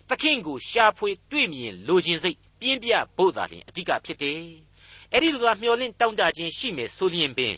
[0.08, 4.40] သခင်ကိုရှာဖွေတွေ့မြင်လိုခြင်းစိတ်ပြင်းပြဖို့သာလျှင်အဓိကဖြစ်တယ်
[5.12, 7.54] အဲ့ဒီလိုသာမျောလင့်တောင့်တခြင်းရှိမယ်ဆိုလျင်ပင်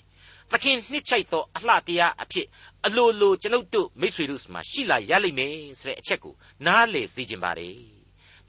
[0.51, 2.47] သခင်နှစ်ချိုက်သောအလှတရားအဖြစ်
[2.85, 6.33] အလိုလိုကျွန်ုပ်တို့မိษွေတို့မှာရှိလာရလိမ့်မယ်ဆိုတဲ့အချက်ကို
[6.65, 7.77] နားလေစေခြင်းပါတယ်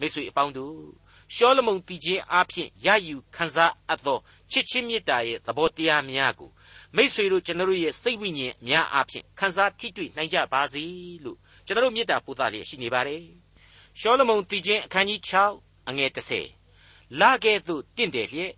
[0.01, 0.79] မိษွေအပေါင်းတို့
[1.35, 4.19] ရှောလမုန်တည်ခြင်းအဖြစ်ရယူခံစားအပ်သော
[4.51, 6.51] ချစ်ချင်းမေတ္တာရဲ့သဘောတရားများကို
[6.97, 10.85] မိษွေတို့ကျွန်တော်ရဲ့စိတ်ဝိညာဉ်များအဖြစ်ခံစားထိတွေ့နိုင်ကြပါစေ
[11.25, 13.23] လို့ကျွန်တော်မေတ္တာပို့သလျက်ရှိနေပါတယ်
[14.01, 15.21] ရှောလမုန်တည်ခြင်းအခန်းကြီး
[15.55, 16.11] 6အငယ်
[16.67, 18.53] 30လကဲ့သို့တင့်တယ်လျက်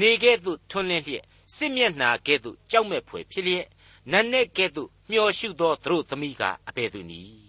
[0.00, 1.24] နေကဲ့သို့ထွန်းလင်းလျက်
[1.55, 3.65] စစ်မျက်နာကဲ့သို့ကြောက်မဲ့ဖွယ်ဖြစ်လျက်
[4.11, 7.47] နတ်နဲ့ကဲ့သို့မျော်ရှုသောသူတို့သမီးကအဘယ်သူနည်း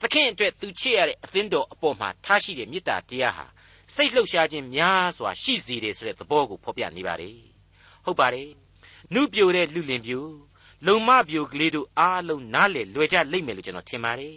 [0.00, 3.46] သခင်အတွက်သူချစ်ရတဲ့အသင်းတော်အပေါ်မှာထားရှိတဲ့မေတ္တာတရားဟာ
[3.94, 7.38] စိတ်လှုပ်ရှားခြင်းများစွာရှိစေတယ်ဆိုတဲ့သဘောကိုဖော်ပြနေပါတယ်
[8.04, 8.50] ဟုတ်ပါတယ်
[9.14, 10.24] နုပြိုတဲ့လူလင်ပြို
[10.86, 14.36] လုံမပြိုကလေးတို့အားလုံးနားလေလွယ်ကြလိမ့်မယ်လို့ကျွန်တော်ထင်ပါတယ်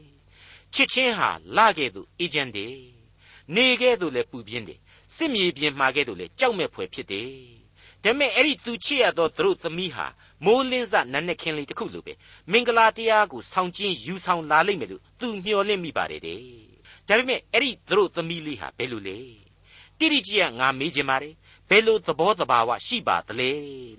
[0.73, 2.75] ချစ်ချင်းဟာလခဲ့သူအေဂျင့်တယ်
[3.55, 4.79] နေခဲ့သူလည်းပူပြင်းတယ်
[5.15, 7.29] စစ်မြေပြင်မှာခဲ့သူလည်းကြောက်မဲ့ဖွယ်ဖြစ်တယ်
[8.03, 10.05] ဒါပေမဲ့အဲ့ဒီသူချစ်ရသောသူတို့သမီးဟာ
[10.45, 12.13] မိုးလင်းစနန်းနဲ့ခင်းလေးတစ်ခုလိုပဲ
[12.51, 16.39] မင်္ဂလာတရားကိုဆောင်ကျင်းယူဆောင်လာလိမ့်မယ်လို့သူမျှော်လင့်မိပါတယ်တဲ့
[17.07, 19.17] ဒါပေမဲ့အဲ့ဒီသူတို့သမီးလေးဟာဘယ်လိုလဲ
[19.99, 21.33] တိရိကြီးကငါမေးခြင်းပါတယ်
[21.69, 23.49] ဘယ်လိုသဘောတဘာဝရှိပါသလဲ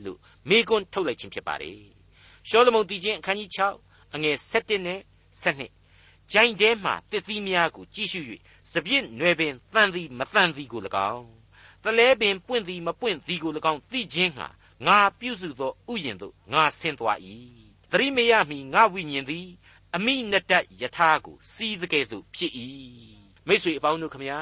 [0.05, 1.79] လို့မေးခွန်းထုတ်လိုက်ခြင်းဖြစ်ပါတယ်
[2.49, 3.51] ရှောလမုန်တည်ခြင်းအခန်းကြီး
[3.83, 5.01] 6အငယ်7နဲ့
[5.43, 8.21] 7ဂျိုင်းထဲမှတစ်သီးများကိုကြည့်ရှု၍
[8.73, 10.81] စပြည့်နွယ်ပင်တန်သည်မတန်သည်ကို၎
[11.13, 11.44] င်း
[11.85, 14.47] တလဲပင်ပွင့်သည်မပွင့်သည်ကို၎င်းသိခြင်းဟာ
[14.87, 17.19] ငါပြုစုသောဥယျင်သို့ငါဆင်းသွား၏
[17.91, 19.49] သတိမရမီငါဝိညာဉ်သည်
[19.95, 22.53] အမိနတယထာကိုစီးတဲ့ကဲ့သို့ဖြစ်၏
[23.47, 24.41] မိတ်ဆွေအပေါင်းတို့ခမညာ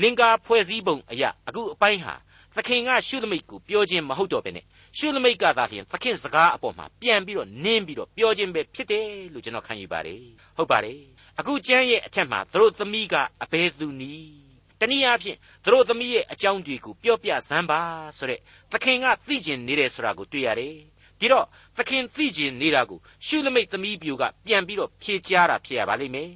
[0.00, 2.14] လင်္ကာဖွဲ့စည်းပုံအရာအခုအပိုင်းဟာ
[2.56, 4.64] သခင်ကရှုသမိတ်ကိုပြောခြင်းမဟုတ်တော့ဘဲနဲ့
[4.98, 10.22] ရှုသမိတ်ကသာလျှင်သခင်စကားအပေါ်မှာပြန်ပြီးတော့နင်းပြီးတော့ပြောခြင်းပဲဖြစ်တယ်လို့ကျွန်တော်ခံယူပါတယ်
[10.56, 11.00] ဟုတ်ပါတယ်
[11.38, 14.41] အခုကျမ်းရဲ့အထက်မှာသူတို့သမီးကအဘယ်သူနည်း
[14.82, 17.80] တနည်းအားဖြင့်သူတို့သမီးရဲ့အကြောင်းတွေကိုပြောပြစမ်းပါ
[18.18, 18.40] ဆိုတဲ့
[18.72, 20.76] သခင်ကသိကျင်နေတယ်ဆိုတာကိုတွေ့ရတယ်
[21.20, 26.30] ဒီတော့သခင်သိကျင်နေတာကိုရှုသမိတ်သမီးပြိုကပြန်ပြီးတော့ဖြေကြားတာဖြစ်ရပါလိမ့်မယ်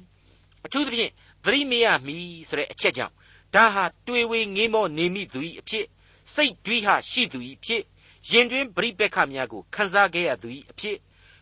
[0.65, 1.11] အထူးသဖြင့်
[1.45, 2.17] သတိမရမီ
[2.49, 3.13] ဆိုတဲ့အချက်ကြောင့်
[3.55, 5.85] ဒါဟာတွေ့ဝေငေးမောနေမိသူ၏အဖြစ်
[6.33, 7.83] စိတ်တွေးဟရှိသူ၏ဖြစ်
[8.29, 10.97] ရင်တွင်ပြိပက္ခများကိုခန်းစားခဲ့ရသူ၏အဖြစ်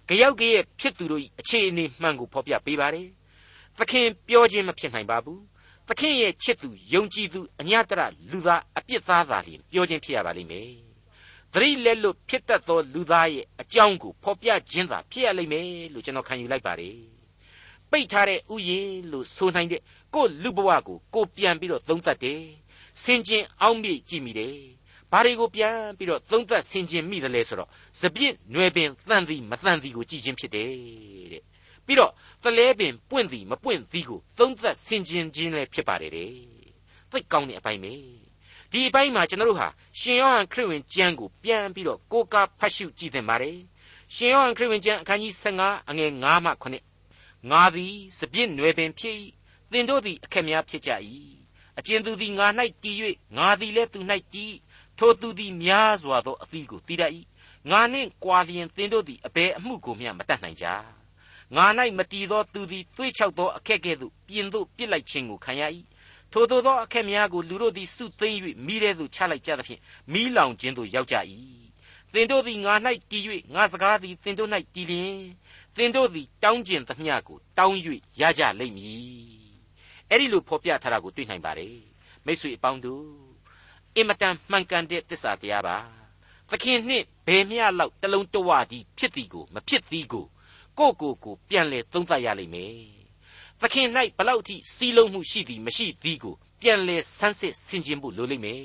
[0.07, 3.07] ကြောက်ကြရဲ့ဖြစ်သူတို့၏အခြေအနေမှန်ကိုဖော်ပြပေးပါတယ်
[3.77, 5.41] သခင်ပြောခြင်းမဖြစ်နိုင်ပါဘူး
[5.88, 10.69] သခင်ရဲ့ချစ်သူယုံကြည်သူအညတရလူသားအပြစ်သားသာလျှင်ပြောခြင်းဖြစ်ရပါလိမ့်မယ်
[11.54, 16.98] သတိလက်လွတ်ဖြစ်တတ်သောလူသားရဲ့အကြောင်းကိုဖော်ပြခြင်းသာဖြစ်ရလိမ့်မယ်လို့ကျွန်တော်ခံယူလိုက်ပါတယ်
[17.91, 19.82] ပိတ်ထားတဲ့ဥယျင်လို့ဆိုနိုင်တဲ့
[20.13, 22.41] ကိုလူဘဝကိုကိုပြန်ပြီးတော့သုံးသပ်တယ်
[23.04, 24.58] ဆင်ကျင်အောက်မေ့ကြည့်မိတယ်
[25.12, 27.69] ဘာတွေကိုပြန်ပြီးတော့သုံးသပ်ဆင်ကျင်မိတယ်လဲဆိုတော့
[28.02, 30.69] စပြစ်နွယ်ပင်တန်သည်မတန်သည်ကိုကြည့်ခြင်းဖြစ်တယ်
[31.32, 31.43] တဲ့
[31.86, 32.12] ပြီးတော့
[32.43, 36.32] တလဲပင်ပွင့်သည်မပွင့်သည်ကိုသုံးသပ်ဆင်ကျင်ခြင်းလည်းဖြစ်ပါတယ်တဲ့
[37.12, 37.93] သိကောင်းတဲ့အပိုင်းပဲ
[38.71, 39.69] ဒီအပိုင်းမှာကျွန်တော်တို့ဟာ
[40.00, 43.58] ရှင်ယောဟန်ခရစ်ဝင်ကျမ်းကိုပြန်ပြီးတော့ကိုးကားဖတ်ရှုကြည့်သင့်ပါတယ်
[44.15, 46.52] ရှင်ယောဟန်ခရစ်ဝင်ကျမ်းအခန်းကြီး15အငယ်9မှ
[47.02, 49.15] 9ငါသည်စပြစ်နွယ်ပင်ဖြစ်၏
[49.71, 50.91] သင်တို့သည်အခက်များဖြစ်ကြ၏
[51.78, 52.48] အကျဉ်သူသည်ငါ၌
[52.84, 52.98] တည်၍
[53.38, 54.00] ငါသည်လည်းသူ၌
[54.34, 54.54] တည်
[54.98, 57.12] ထိုသူသည်များစွာသောအသီးကိုတည်တတ်၏
[57.69, 60.67] ငါနှင့်ကြွာလျင်သင်တို့သည်အဘယ်အမှုကိုမျှမတတ်နိုင်ကြ
[61.53, 61.65] ငါ၌
[61.97, 65.63] မတည်သောသူသည်သွေးချောက်သောအခက်ကဲ့သို့ပြင်သို့ပြစ်လိုက်ခြင်းကိုခံရ၏
[66.31, 69.81] ထိုသို့သောအခက်များကိုလူတို့သည်စုသိမ့်၍မိတဲ့သို့ချလိုက်ကြသဖြင့်
[70.13, 71.15] မိလောင်ခြင်းသို့ရောက်ကြ၏
[72.13, 72.73] သင်တို့သည်ငါ၌
[73.12, 73.23] တည်၍
[73.55, 75.17] ငါစကားသည်သင်တို့၌တည်လျင်
[75.77, 77.77] သင်တို့သည်တောင်းကျင်သမျှကိုတောင်း၍
[78.21, 79.45] ရကြလိမ့်မည်
[80.10, 81.77] အဲ့ဒီလိုဖော်ပြထားတာကိုတွေ့နိုင်ပါတယ်
[82.25, 83.05] မိတ်ဆွေအပေါင်းတို့
[83.95, 85.77] အင်မတန်မှန်ကန်တဲ့သစ္စာတရားပါ
[86.49, 90.25] သခင်နှင့်ဘယ်မျှလောက်တလုံးတဝသည်ဖြစ်သည်ကိုမဖြစ်သည်ကို
[90.79, 92.73] ကိုကိုကိုပြန်လဲသုံးသပ်ရလိမ့်မယ်
[93.61, 98.63] သခင်၌ဘလောက်ထိစီးလုံးမှုရှိသည်မရှိသည်ကိုပြန်လဲဆန်းစစ်ဆင်ခြင်ဖို့လိုလိမ့်မယ်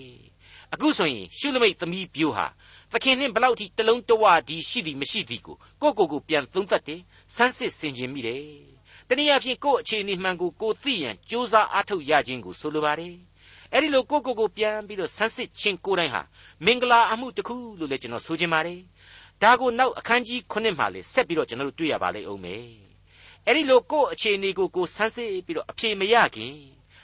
[0.72, 2.46] အခုဆိုရင်ရှုလမိတ်သမီးပြိုးဟာ
[2.92, 7.00] သခင်နှင့်ဘလောက်ထိတလုံးတဝဒီရှိသည်မရှိသည်ကိုကိုကိုကိုပြန်သုံးသပ်တယ်
[7.36, 8.44] ဆန်းစစ်ဆင်ခြင်မိတယ်
[9.08, 13.14] တနည်းအားဖြင့်ကိုယ့်အခြေအနေမှန်ကိုကိုသိရန်ကြိုးစားအားထုတ်ရခြင်းကိုဆိုလိုပါတယ်
[13.72, 16.22] အဲ့ဒီလိုကိုကိုကိုပြန်ပြီးတော့ဆန်းစစ်ခြင်းကိုယ်တိုင်ဟာ
[16.64, 18.80] မင်္ဂလာအမှုတစ်ခုလို့လည်းကျွန်တော်ဆိုချင်ပါတယ်
[19.42, 22.64] ဒါကိုနောက်အခန်းကြီး9မှာလေဆက်ပြီးတော့ကျွန်တော်တို့တွေ့ရပါလိမ့်အောင်မယ်
[23.46, 26.54] အဲ့ဒီလိုကိုယ့်အခြေအနေကိုကိုဆန်းစစ်ပြီးတော့အဖြေမရခင်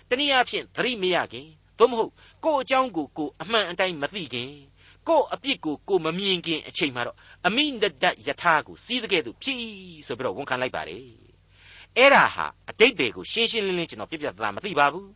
[0.09, 1.47] တနည်းအားဖြင့်သတိမရခင်
[1.79, 2.13] သို့မဟုတ်
[2.45, 4.51] ကိုယ့်အကြောင်းကိုကိုအမှန်အတိုင်းမသိခင်
[5.09, 11.05] ကိုယ့်အပြစ်ကိုကိုမမြင်ခင်အချိန်မှာတော့အမိနဒတ်ယထာကိုစီးတဲ့ကဲ့သို့ဖြီးဆိုပြီးတော့ဝန်ခံလိုက်ပါတယ်
[11.97, 15.09] အဲ့ဒါဟာအတိတ်တွေကိုရှင်းရှင်းလင်းလင်းကျွန်တော်ပြပြသားမသိပါဘူး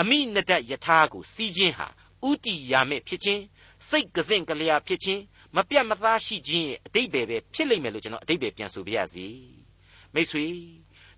[0.00, 1.86] အမိနဒတ်ယထာကိုစီးခြင်းဟာ
[2.28, 3.42] ဥတီယာမဲ့ဖြစ်ခြင်း
[3.88, 5.22] စိတ်ကစင့်ကလျာဖြစ်ခြင်း
[5.56, 9.26] မပြတ်မသားရှိခြင်းရဲ့အတိတ်ပဲပဲဖြစ်လိမ့်မယ်လို့ကျွန်တော်အတိတ်ပဲပြန်ဆိုပြရစီ
[10.14, 10.46] မိတ်ဆွေ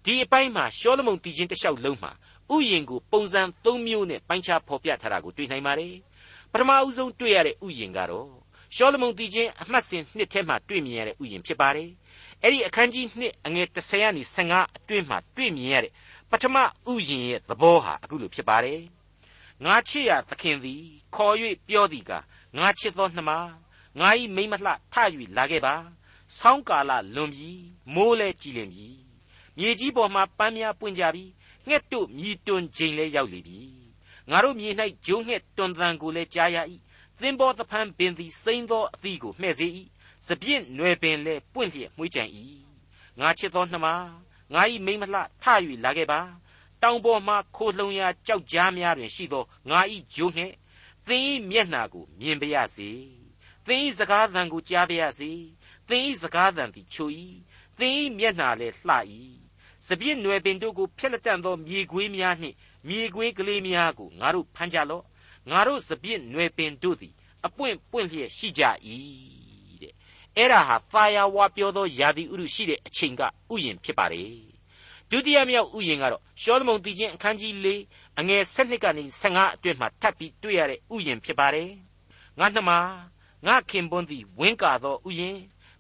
[0.04, 2.12] ဒီအပိုင်းမှာရှောလမုန်တည်ခြင်းတစ်လျှောက်လုံးမှာ
[2.54, 5.94] ဥယျင်ကိုပုံစံ၃မျိုးနဲ့ပိုင်းခြားဖော်ပြထားတာကိုတွေ့နိုင်ပါတယ်
[6.52, 8.28] ပထမအဦးဆုံးတွေ့ရတဲ့ဥယျင်ကတော့
[8.76, 11.90] ရှောလမုန်တည်ခြင်းအမှတ်စဉ်နှစ်ထဲမှာတွေ့မြင်ရတဲ့ဥယျင်ဖြစ်ပါတယ်
[12.42, 15.92] အဲ့ဒီအခန်းကြီးနှစ်အငယ်30ကနေ15အတွင်းမှာတွေ့မြင်ရတဲ့
[16.30, 16.56] ပထမ
[16.92, 18.80] ဥယျင်ရဲ့သဘောဟာအခုလိုဖြစ်ပါတယ်
[19.64, 20.82] ငါချစ်ရသခင်သည်
[21.14, 21.34] ခေါ်၍
[21.68, 22.12] ပြောသည်က
[22.58, 23.30] ငါချစ်သောနှမ
[24.00, 24.94] ငါ၏မိမ့်မလှထ၍
[25.37, 25.74] လာခဲ့ပါ
[26.38, 27.50] ဆောင်းကာလလွန်ပြီ
[27.94, 28.88] မိုးလဲကြည်လင်ပြီ
[29.59, 31.24] မြေကြီးပေါ်မှာပန်းများပွင့်ကြပြီ
[31.68, 33.61] ငှက်တို့မြည်တွန်ချိန်လဲရောက်လေပြီ
[34.30, 34.68] ငါတို့မြေ၌
[35.07, 36.57] ဂျုံငှက်တွန်တန်ကိုလဲကြားရ၏
[37.20, 39.66] သင်္ဘောသဖန်းပင်သည်စိမ့်သောအသီးကိုမှဲ့စေ၏
[40.26, 42.24] စပြည့်နွယ်ပင်လဲပွင့်လျက်မှုကြံ၏
[43.20, 43.87] ငါချစ်သောနှမ
[44.52, 45.44] ငါ၏မိမ့်မလှထ၍
[45.85, 46.20] လာခဲ့ပါ
[46.83, 49.80] တောင်ပေါ်မှခိုလှုံရာကြောက်ကြားများတွင်ရှိသောငါ၏
[50.14, 50.52] ဂျုံငှက်
[51.07, 52.90] သင်၏မျက်နှာကိုမြင်ပါရစေ
[53.66, 55.31] သင်၏စကားသံကိုကြားပါရစေ
[55.88, 57.09] သင်၏စကားသံသည်ချို၏
[57.79, 58.94] သင်၏မျက်နှာလည်းလှ၏
[59.87, 62.57] စပြည့်နွယ်ပင်တို့ကိုဖျက်လက်တန့်သောမြေခွေးများနှင့်
[62.88, 65.05] မြေခွေးကလေးများကိုငါတို့ဖမ်းကြလော့
[65.50, 67.14] ငါတို့စပြည့်နွယ်ပင်တို့သည်
[67.46, 68.62] အပွင့်ပွင့်လျက်ရှိကြ၏
[69.83, 69.94] တဲ့
[70.37, 73.22] အဲ့ဒါဟာသာယာဝါပြောသောယာတိဥရုရှိတဲ့အချိန်က
[73.53, 74.33] ဥယျင်ဖြစ်ပါတယ်
[75.11, 77.68] ဒုတိယမြောက်ဥယျင်ကတော့ရှောလမုန်တည်ခြင်းအခန်းကြီး၄
[78.18, 81.70] အငယ်၁၂ကနေ15အတွင်းမှာထပ်ပြီးတွေ့ရတဲ့ဥယျင်ဖြစ်ပါတယ်
[82.38, 82.70] ငါနှမ
[83.45, 85.39] ငါခင်ပွန်းသည်ဝင်းကာသောဥယျင်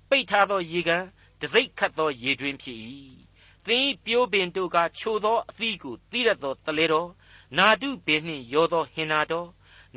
[0.09, 1.03] ပိတ်ထားသောရေကန်
[1.41, 2.79] တစိ့ခတ်သောရေတွင်ဖြစ်၏
[3.65, 7.09] သင်ပြိုးပင်တို့ကချိုသောအသီးကိုတိရသောတလေတော်
[7.57, 9.49] နာတုပင်နှင့်ရောသောဟင်နာတော်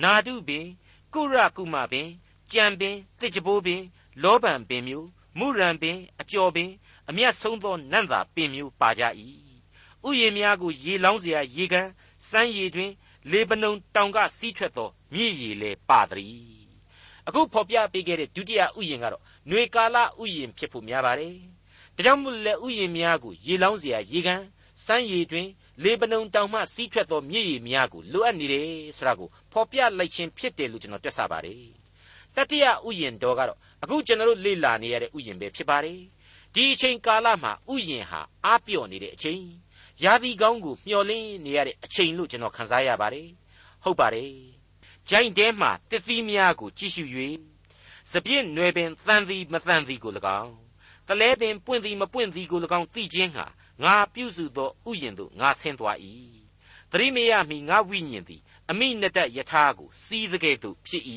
[0.02, 0.66] နာတုပင်
[1.12, 2.08] ကုရကုမပင်
[2.52, 3.82] ကြံပင်တစ်ကြပိုးပင်
[4.22, 5.08] လောဘံပင်မျိုး
[5.38, 6.70] မုရံပင်အကျော်ပင်
[7.08, 9.02] အမျက်ဆုံးသောနန့်သာပင်မျိုးပါကြ၏
[10.06, 11.88] ဥယျာဉ်များကိုရေလောင်းเสียရေကန်
[12.28, 12.92] စမ်းရည်တွင်
[13.30, 16.55] လေပနုံတောင်ကစီးထွက်သောမြည်ရည်လေပါသည်
[17.27, 21.35] အခုဖော်ပြပေးခဲ့တဲ့ဒုတိယဥယျင်ကတော့ຫນွေကာလဥယျင်ဖြစ်ဖို့များပါတယ်။
[21.95, 24.41] ဒါကြောင့်မို့လဲဥယျင်များကိုရေလောင်းစရာရေကန်၊
[24.85, 25.47] စမ်းရည်တွင်
[25.83, 31.61] လေပနုံတောင်မှစီးထွက်သောမြေကြီးများကိုလိုအပ်နေတယ်ဆိုတာကိုဖော်ပြလိုက်ခြင်းဖြစ်တယ်လို့ကျွန်တော်တွက်ဆပါတယ်။
[32.35, 35.99] တတိယဥယျင်တော်ကတော့အခုကျွန်တော်လေ့လာနေရတဲ့ဥယျင်ပဲဖြစ်ပါတယ်။
[36.53, 39.39] ဒီအချိန်ကာလမှာဥယျင်ဟာအားပြော့နေတဲ့အချိန်၊
[40.03, 43.27] ရာသီကောင်းကိုမျှော်လင့်နေရတဲ့အချိန်လို့ကျွန်တော်ခန်းစားရပါတယ်။
[43.83, 44.31] ဟုတ်ပါတယ်။
[45.09, 47.03] ဂျိုင်းတဲမှာတစ်သီးများကိုကြည့်ရှု၍
[48.11, 50.53] စပြည့်နွယ်ပင်တန်သည်မတန်သည်ကို၎င်း
[51.07, 53.45] တလဲပင်ပွင့်သည်မပွင့်သည်ကို၎င်းသိခြင်းဟာ
[53.83, 55.97] ငါပြုစုသောဥယျာဉ်သို့ငါဆင်းသွား၏
[56.91, 61.03] သတိမရမီငါဝိညာဉ်သည်အမိနတယထာကိုစီးတဲ့ကဲ့သို့ဖြစ်၏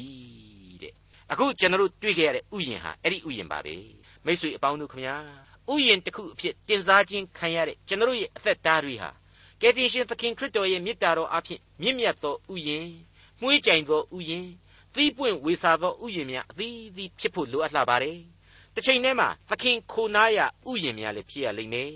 [0.82, 0.94] တဲ့
[1.32, 3.74] အခုကျွန်တော်တို့တွေ့ကြရတဲ့ဥယျာဉ်ဟာအဲ့ဒီဥယျာဉ်ပါပဲ
[4.24, 5.16] မိတ်ဆွေအပေါင်းတို့ခမညာ
[5.72, 9.10] ဥယျာဉ်တစ်ခုအဖြစ်တင်စားခြင်းခံရတဲ့ကျွန်တော်ရဲ့အသက်တားတွေဟာ
[9.60, 12.88] ကယ်တင်ရှင်သခင်ခရစ်တော်ရဲ့မေတ္တာတော်အဖြစ်မြင့်မြတ်သောဥယျာဉ်
[13.40, 14.48] မှုေးကြိမ်သောဥယျာဉ်
[14.94, 18.18] သီးပွင့်ဝေစာသောဥယျာဉ်များအသီးသီးဖြစ်ဖို့လိုအပ်လာပါတယ်
[18.74, 20.38] တစ်ချိန်တည်းမှာသခင်ခိုနားရ
[20.70, 21.92] ဥယျာဉ်များလည်းဖြစ်ရလိမ့်မယ်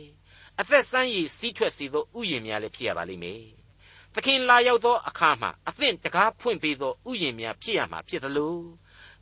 [0.60, 3.42] အသက်ဆန်းရည်စီးထွက်စေသောဥယျာဉ်များလည်းဖြစ်ရပါလိမ့်မယ်
[4.14, 8.56] သခင်လာရောက်သောအခါမှာအသင့်တကားဖွင့်ပေးသောဥယျာဉ်များဖြစ်ရမှာဖြစ်သလို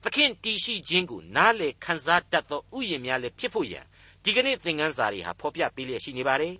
[0.03, 3.85] သခင်တည်ရှိခြင်းကိုနားလေခံစားတတ်သောဥယျာဉ်များလည်းဖြစ်ဖို့ရန်
[4.25, 6.55] ဒီကနေ့သင်ခန်းစာတွေဟာဖော်ပြပေးလျက်ရှိနေပါတယ်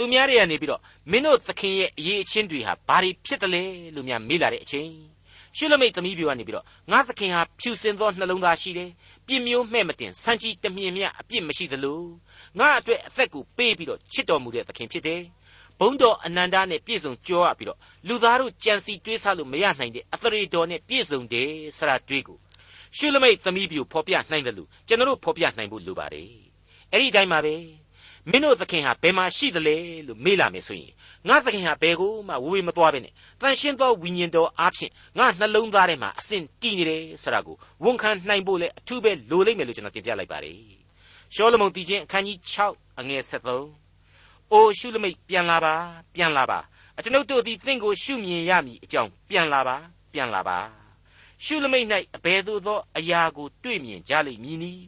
[0.00, 3.62] သူများတွေကနေပြီးတော့မင်းတို့သခင်ရဲ့အရေးအချင်းတွေဟာဘာတွေဖြစ်တယ်လဲ
[3.94, 4.88] လို့များမေးလာတဲ့အချိန်
[5.56, 8.90] ရှုလမိတ်သမီးပြိုကနေပြီးတော့ငါသခင်ဟာဖြူစင်သောနှလုံးသားရှိတယ်
[9.26, 12.00] ပြင်းမျိုးမှဲ့မတင်စံကြီးတမြင်မြအပြစ်မရှိသလို
[12.58, 15.22] ငါအတွက်အသက်ကိုပေးပြီးတော့ချစ်တော်မူတဲ့သခင်ဖြစ်တယ်
[15.80, 22.38] ဘုံတော်အနန္တနဲ့ပြည့်စုံကြောရပြီးတော့လူသားတို့ကြံစီတွေးဆလို့မရနိုင်တဲ့အသရေတော်နဲ့ပြည့်စုံတယ်ဆရာတွေးကို
[22.96, 26.28] ရှုလမိတ်သမီးပြိုဖော်ပြနိုင်တယ်လို့ကျွန်တော်တို့ဖော်ပြနိုင်ဖို့လိုပါတယ်
[26.92, 27.79] အဲ့ဒီတိုင်းပါပဲ
[28.28, 30.92] မင်းတို့သခင်ဟာဘယ်မှာရှိသလဲလို့မေးလာမယ်ဆိုရင်
[31.28, 40.58] ငါသခင်ဟာဘယ်ကိုမှဝေဝေမသွားပဲနဲ့တန်ရှင်းသောဝိညာဉ်တော်အားဖြင့်ငါနှလုံးသားထဲမှာအစဉ်တည်နေတယ်ဆိုတာကိုဝန်ခံနိုင်ဖို့လေအထူးပဲလိုလိမ့်မယ်လို့ကျွန်တော်တင်ပြလိုက်ပါတယ်
[41.34, 42.38] ရှောလမုန်တည်ခြင်းအခန်းကြီး
[42.70, 45.74] 6အငယ်73အိုရှုလမိတ်ပြန်လာပါ
[46.14, 46.58] ပြန်လာပါ
[46.98, 49.76] အကျွန်ုပ်တို့သည်သင်ကိုရှုမြင်ရမည်အကြောင်းပြန်လာပါ
[50.12, 50.58] ပြန်လာပါ
[51.44, 54.84] ရှုလမိတ်၌အဘယ်သို့သောအရာကိုတွေ့မြင်ကြလိမ့်မည်နည်း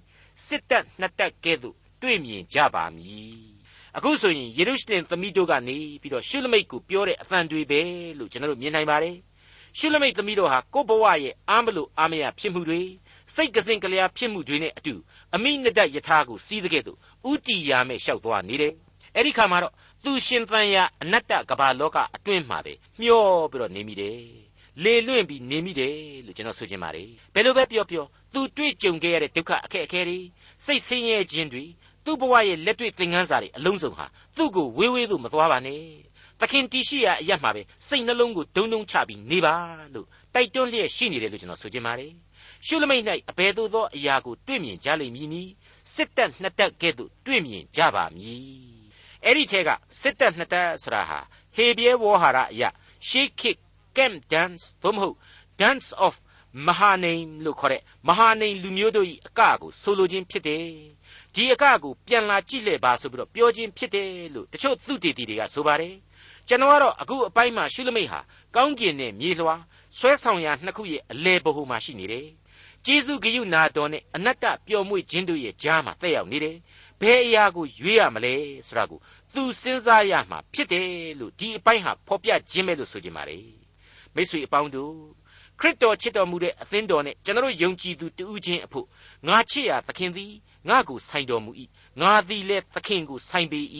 [0.47, 3.37] စစ်တပ်နှစ်တပ်ကဲ့သို့ တွေ့မြင်ကြပါမည်
[3.97, 7.81] အခုဆိုရင်ယေရုရှလင်သမီးတို့ကနေပြီးတော့ရှုလမိတ်ကိုပြောတဲ့အသံတွေပဲ
[8.19, 9.17] လို့ကျွန်တော်တို့မြင်နိုင်ပါတယ်
[9.79, 12.81] ရှုလမိတ်သမီးတို့ဟာကိုယ့်ဘဝရဲ့အားမလို့အားမရဖြစ်မှုတွေ
[13.35, 14.95] စိတ်ကစင်ကလျာဖြစ်မှုတွေနဲ့အတူ
[15.35, 16.99] အမိနဒတ်ယထာကိုစီးတဲ့ကဲ့သို့
[17.31, 18.73] ဥတီယာမဲ့လျှောက်သွားနေတယ်
[19.15, 24.21] အဲ့ဒီခါမှာတော့သူရှင်သန်ရာအနတ္တကဘာလောကအတွင်းမှာပဲမျောပြီးတော့နေမိတယ်
[24.83, 30.19] လေလွင့်ပြီးနေမိတယ်လို့ကျွန်တော်ဆိုချင်ပါတယ်ဘယ်လိုပဲပြောပြောသူတွေ့ကြုံခဲ့ရတဲ့ဒုက္ခအခက်အခဲတွေ
[30.65, 31.65] စိတ်ဆင်းရဲခြင်းတွေ
[32.05, 35.83] သူ့ဘဝရဲ့လက်တွေ့သင်ခန်းစာတွေအလုံးစုံဟာသူ့ကိုဝေးဝေးသို့မသွားပါနဲ့
[36.41, 39.55] သခင်တီရှိရာအရမှာပဲစိတ်နှလုံးကိုဒုံဒုံချပြီးနေပါ
[39.95, 42.13] လို့တိုက်တွန်းလျက်ရှိနေတယ်လို့ကျွန်တော်ဆိုချင်ပါတယ်
[42.67, 45.53] ရှုလမိတ်၌အဘယ်သို့သောအရာကိုတွေ့မြင်ကြလိမ့်မည်နည်း
[45.95, 48.83] စစ်တပ်နှစ်တပ်ကဲ့သို့တွေ့မြင်ကြပါမည်
[49.25, 51.21] အဲ့ဒီထဲကစစ်တပ်နှစ်တပ်ဆိုတာဟာ
[51.57, 52.69] ဟေဘရဲဝေါ်ဟာရအရာ
[53.09, 53.59] shake kick
[53.97, 55.17] camp dance သို့မဟုတ်
[55.61, 56.15] dance of
[56.67, 60.67] မဟာနိမ်လို့ခေါ်တဲ့မဟာနိမ်လူမျိုးတို့၏အကကိုဆိုလိုခြင်းဖြစ်တယ်
[61.35, 65.95] ဒီအကကိုပြန်လာကြည့်လေပါဆိုပြီးတော့ပြောခြင်းဖြစ်တယ်လို့တချို့သူတေတီတွေကဆိုပါတယ်
[66.49, 68.21] ကျွန်တော်ကတော့အခုအပိုင်းမှာရှုလမိတ်ဟာ
[68.55, 69.57] ကောင်းကင်နဲ့မြေလွှာ
[69.99, 72.27] ဆွဲဆောင်ရာနှစ်ခုရဲ့အလဲဘဟုမှာရှိနေတယ်
[72.85, 76.57] ကျေးဇူးဂရုနာတော်နဲ့အနတ္တပျော်မွေ့ခြင်းတို့ရဲ့ကြားမှာတက်ရောက်နေတယ်
[77.01, 78.35] ဘယ်အရာကိုရွေးရမလဲ
[78.67, 79.01] ဆိုတာကို
[79.35, 80.87] သူစဉ်းစားရမှာဖြစ်တယ်
[81.21, 83.39] လို့ဒီအပိုင်းဟာဖော်ပြခြင်းပဲလို့ဆိုကြပါလေ
[84.15, 84.95] မိတ်ဆွေအပေါင်းတို့
[85.61, 88.87] ခရစ်တော်ချစ်တော်မူတဲ့အသင်းတော်နဲ့ကျွန်တော်ယုံကြည်သူတူးချင်းအဖို့
[89.29, 90.33] ငါချစ်ရာသခင်သည်
[90.69, 91.51] ငါကိုဆိုင်တော်မူ၏
[92.01, 93.61] ငါသည်လည်းသခင်ကိုဆိုင်ပေ၏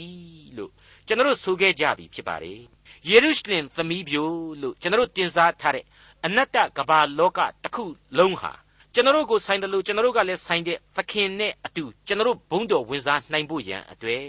[0.57, 0.71] လို့
[1.07, 2.61] ကျွန်တော်ဆိုခဲ့ကြပြီဖြစ်ပါတယ်
[3.09, 4.29] ယေရုရှလင်သမီးပြို
[4.63, 5.85] လို့ကျွန်တော်တင်စားထားတဲ့
[6.25, 7.85] အနတ္တကဘာလောကတစ်ခု
[8.19, 8.53] လုံးဟာ
[8.95, 14.27] ကျွန်တော်ကိုဆိုင်တယ်လို့ကျွန်တော်ကလည်းဆိုင်တဲ့သခင်နဲ့အတူကျွန်တော်ဘုန်းတော်ဝင်စားနိုင်ဖို့ရန်အတွေ့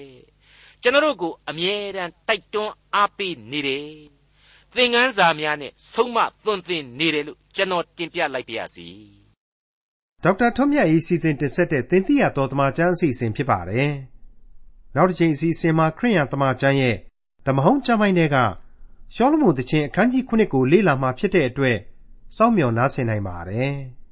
[0.81, 3.87] ကျွန်တော်ကိုအမြဲတမ်းတိုက်တွန်းအားပေးနေတယ်
[4.75, 9.22] သင်ခန်းစာများနဲ့ဆုံးမသွန်သင်နေတယ်လို့ကျွန်တော်တင်ပြလိုက်ပါရစေ
[10.23, 13.91] ဒေါက်တာထွန်းမြတ်၏စီစဉ်တင်ဆက်တဲ့သင်သိရတော်တမချန်းအစီအစဉ်ဖြစ်ပါတယ်
[14.95, 16.95] နောက်တစ်ချိန်အစီအစဉ်မှာခရိယံတမချန်းရဲ့
[17.45, 18.38] ဓမ္မဟောင်းကျမ်းပိုင်းတွေက
[19.15, 21.77] ရှောလမုန်တခြင်းအခန်းကြီး9ကိုလေ့လာမှဖြစ်တဲ့အတွက်
[22.36, 23.73] စောင့်မျှော်နားဆင်နိုင်ပါတယ်။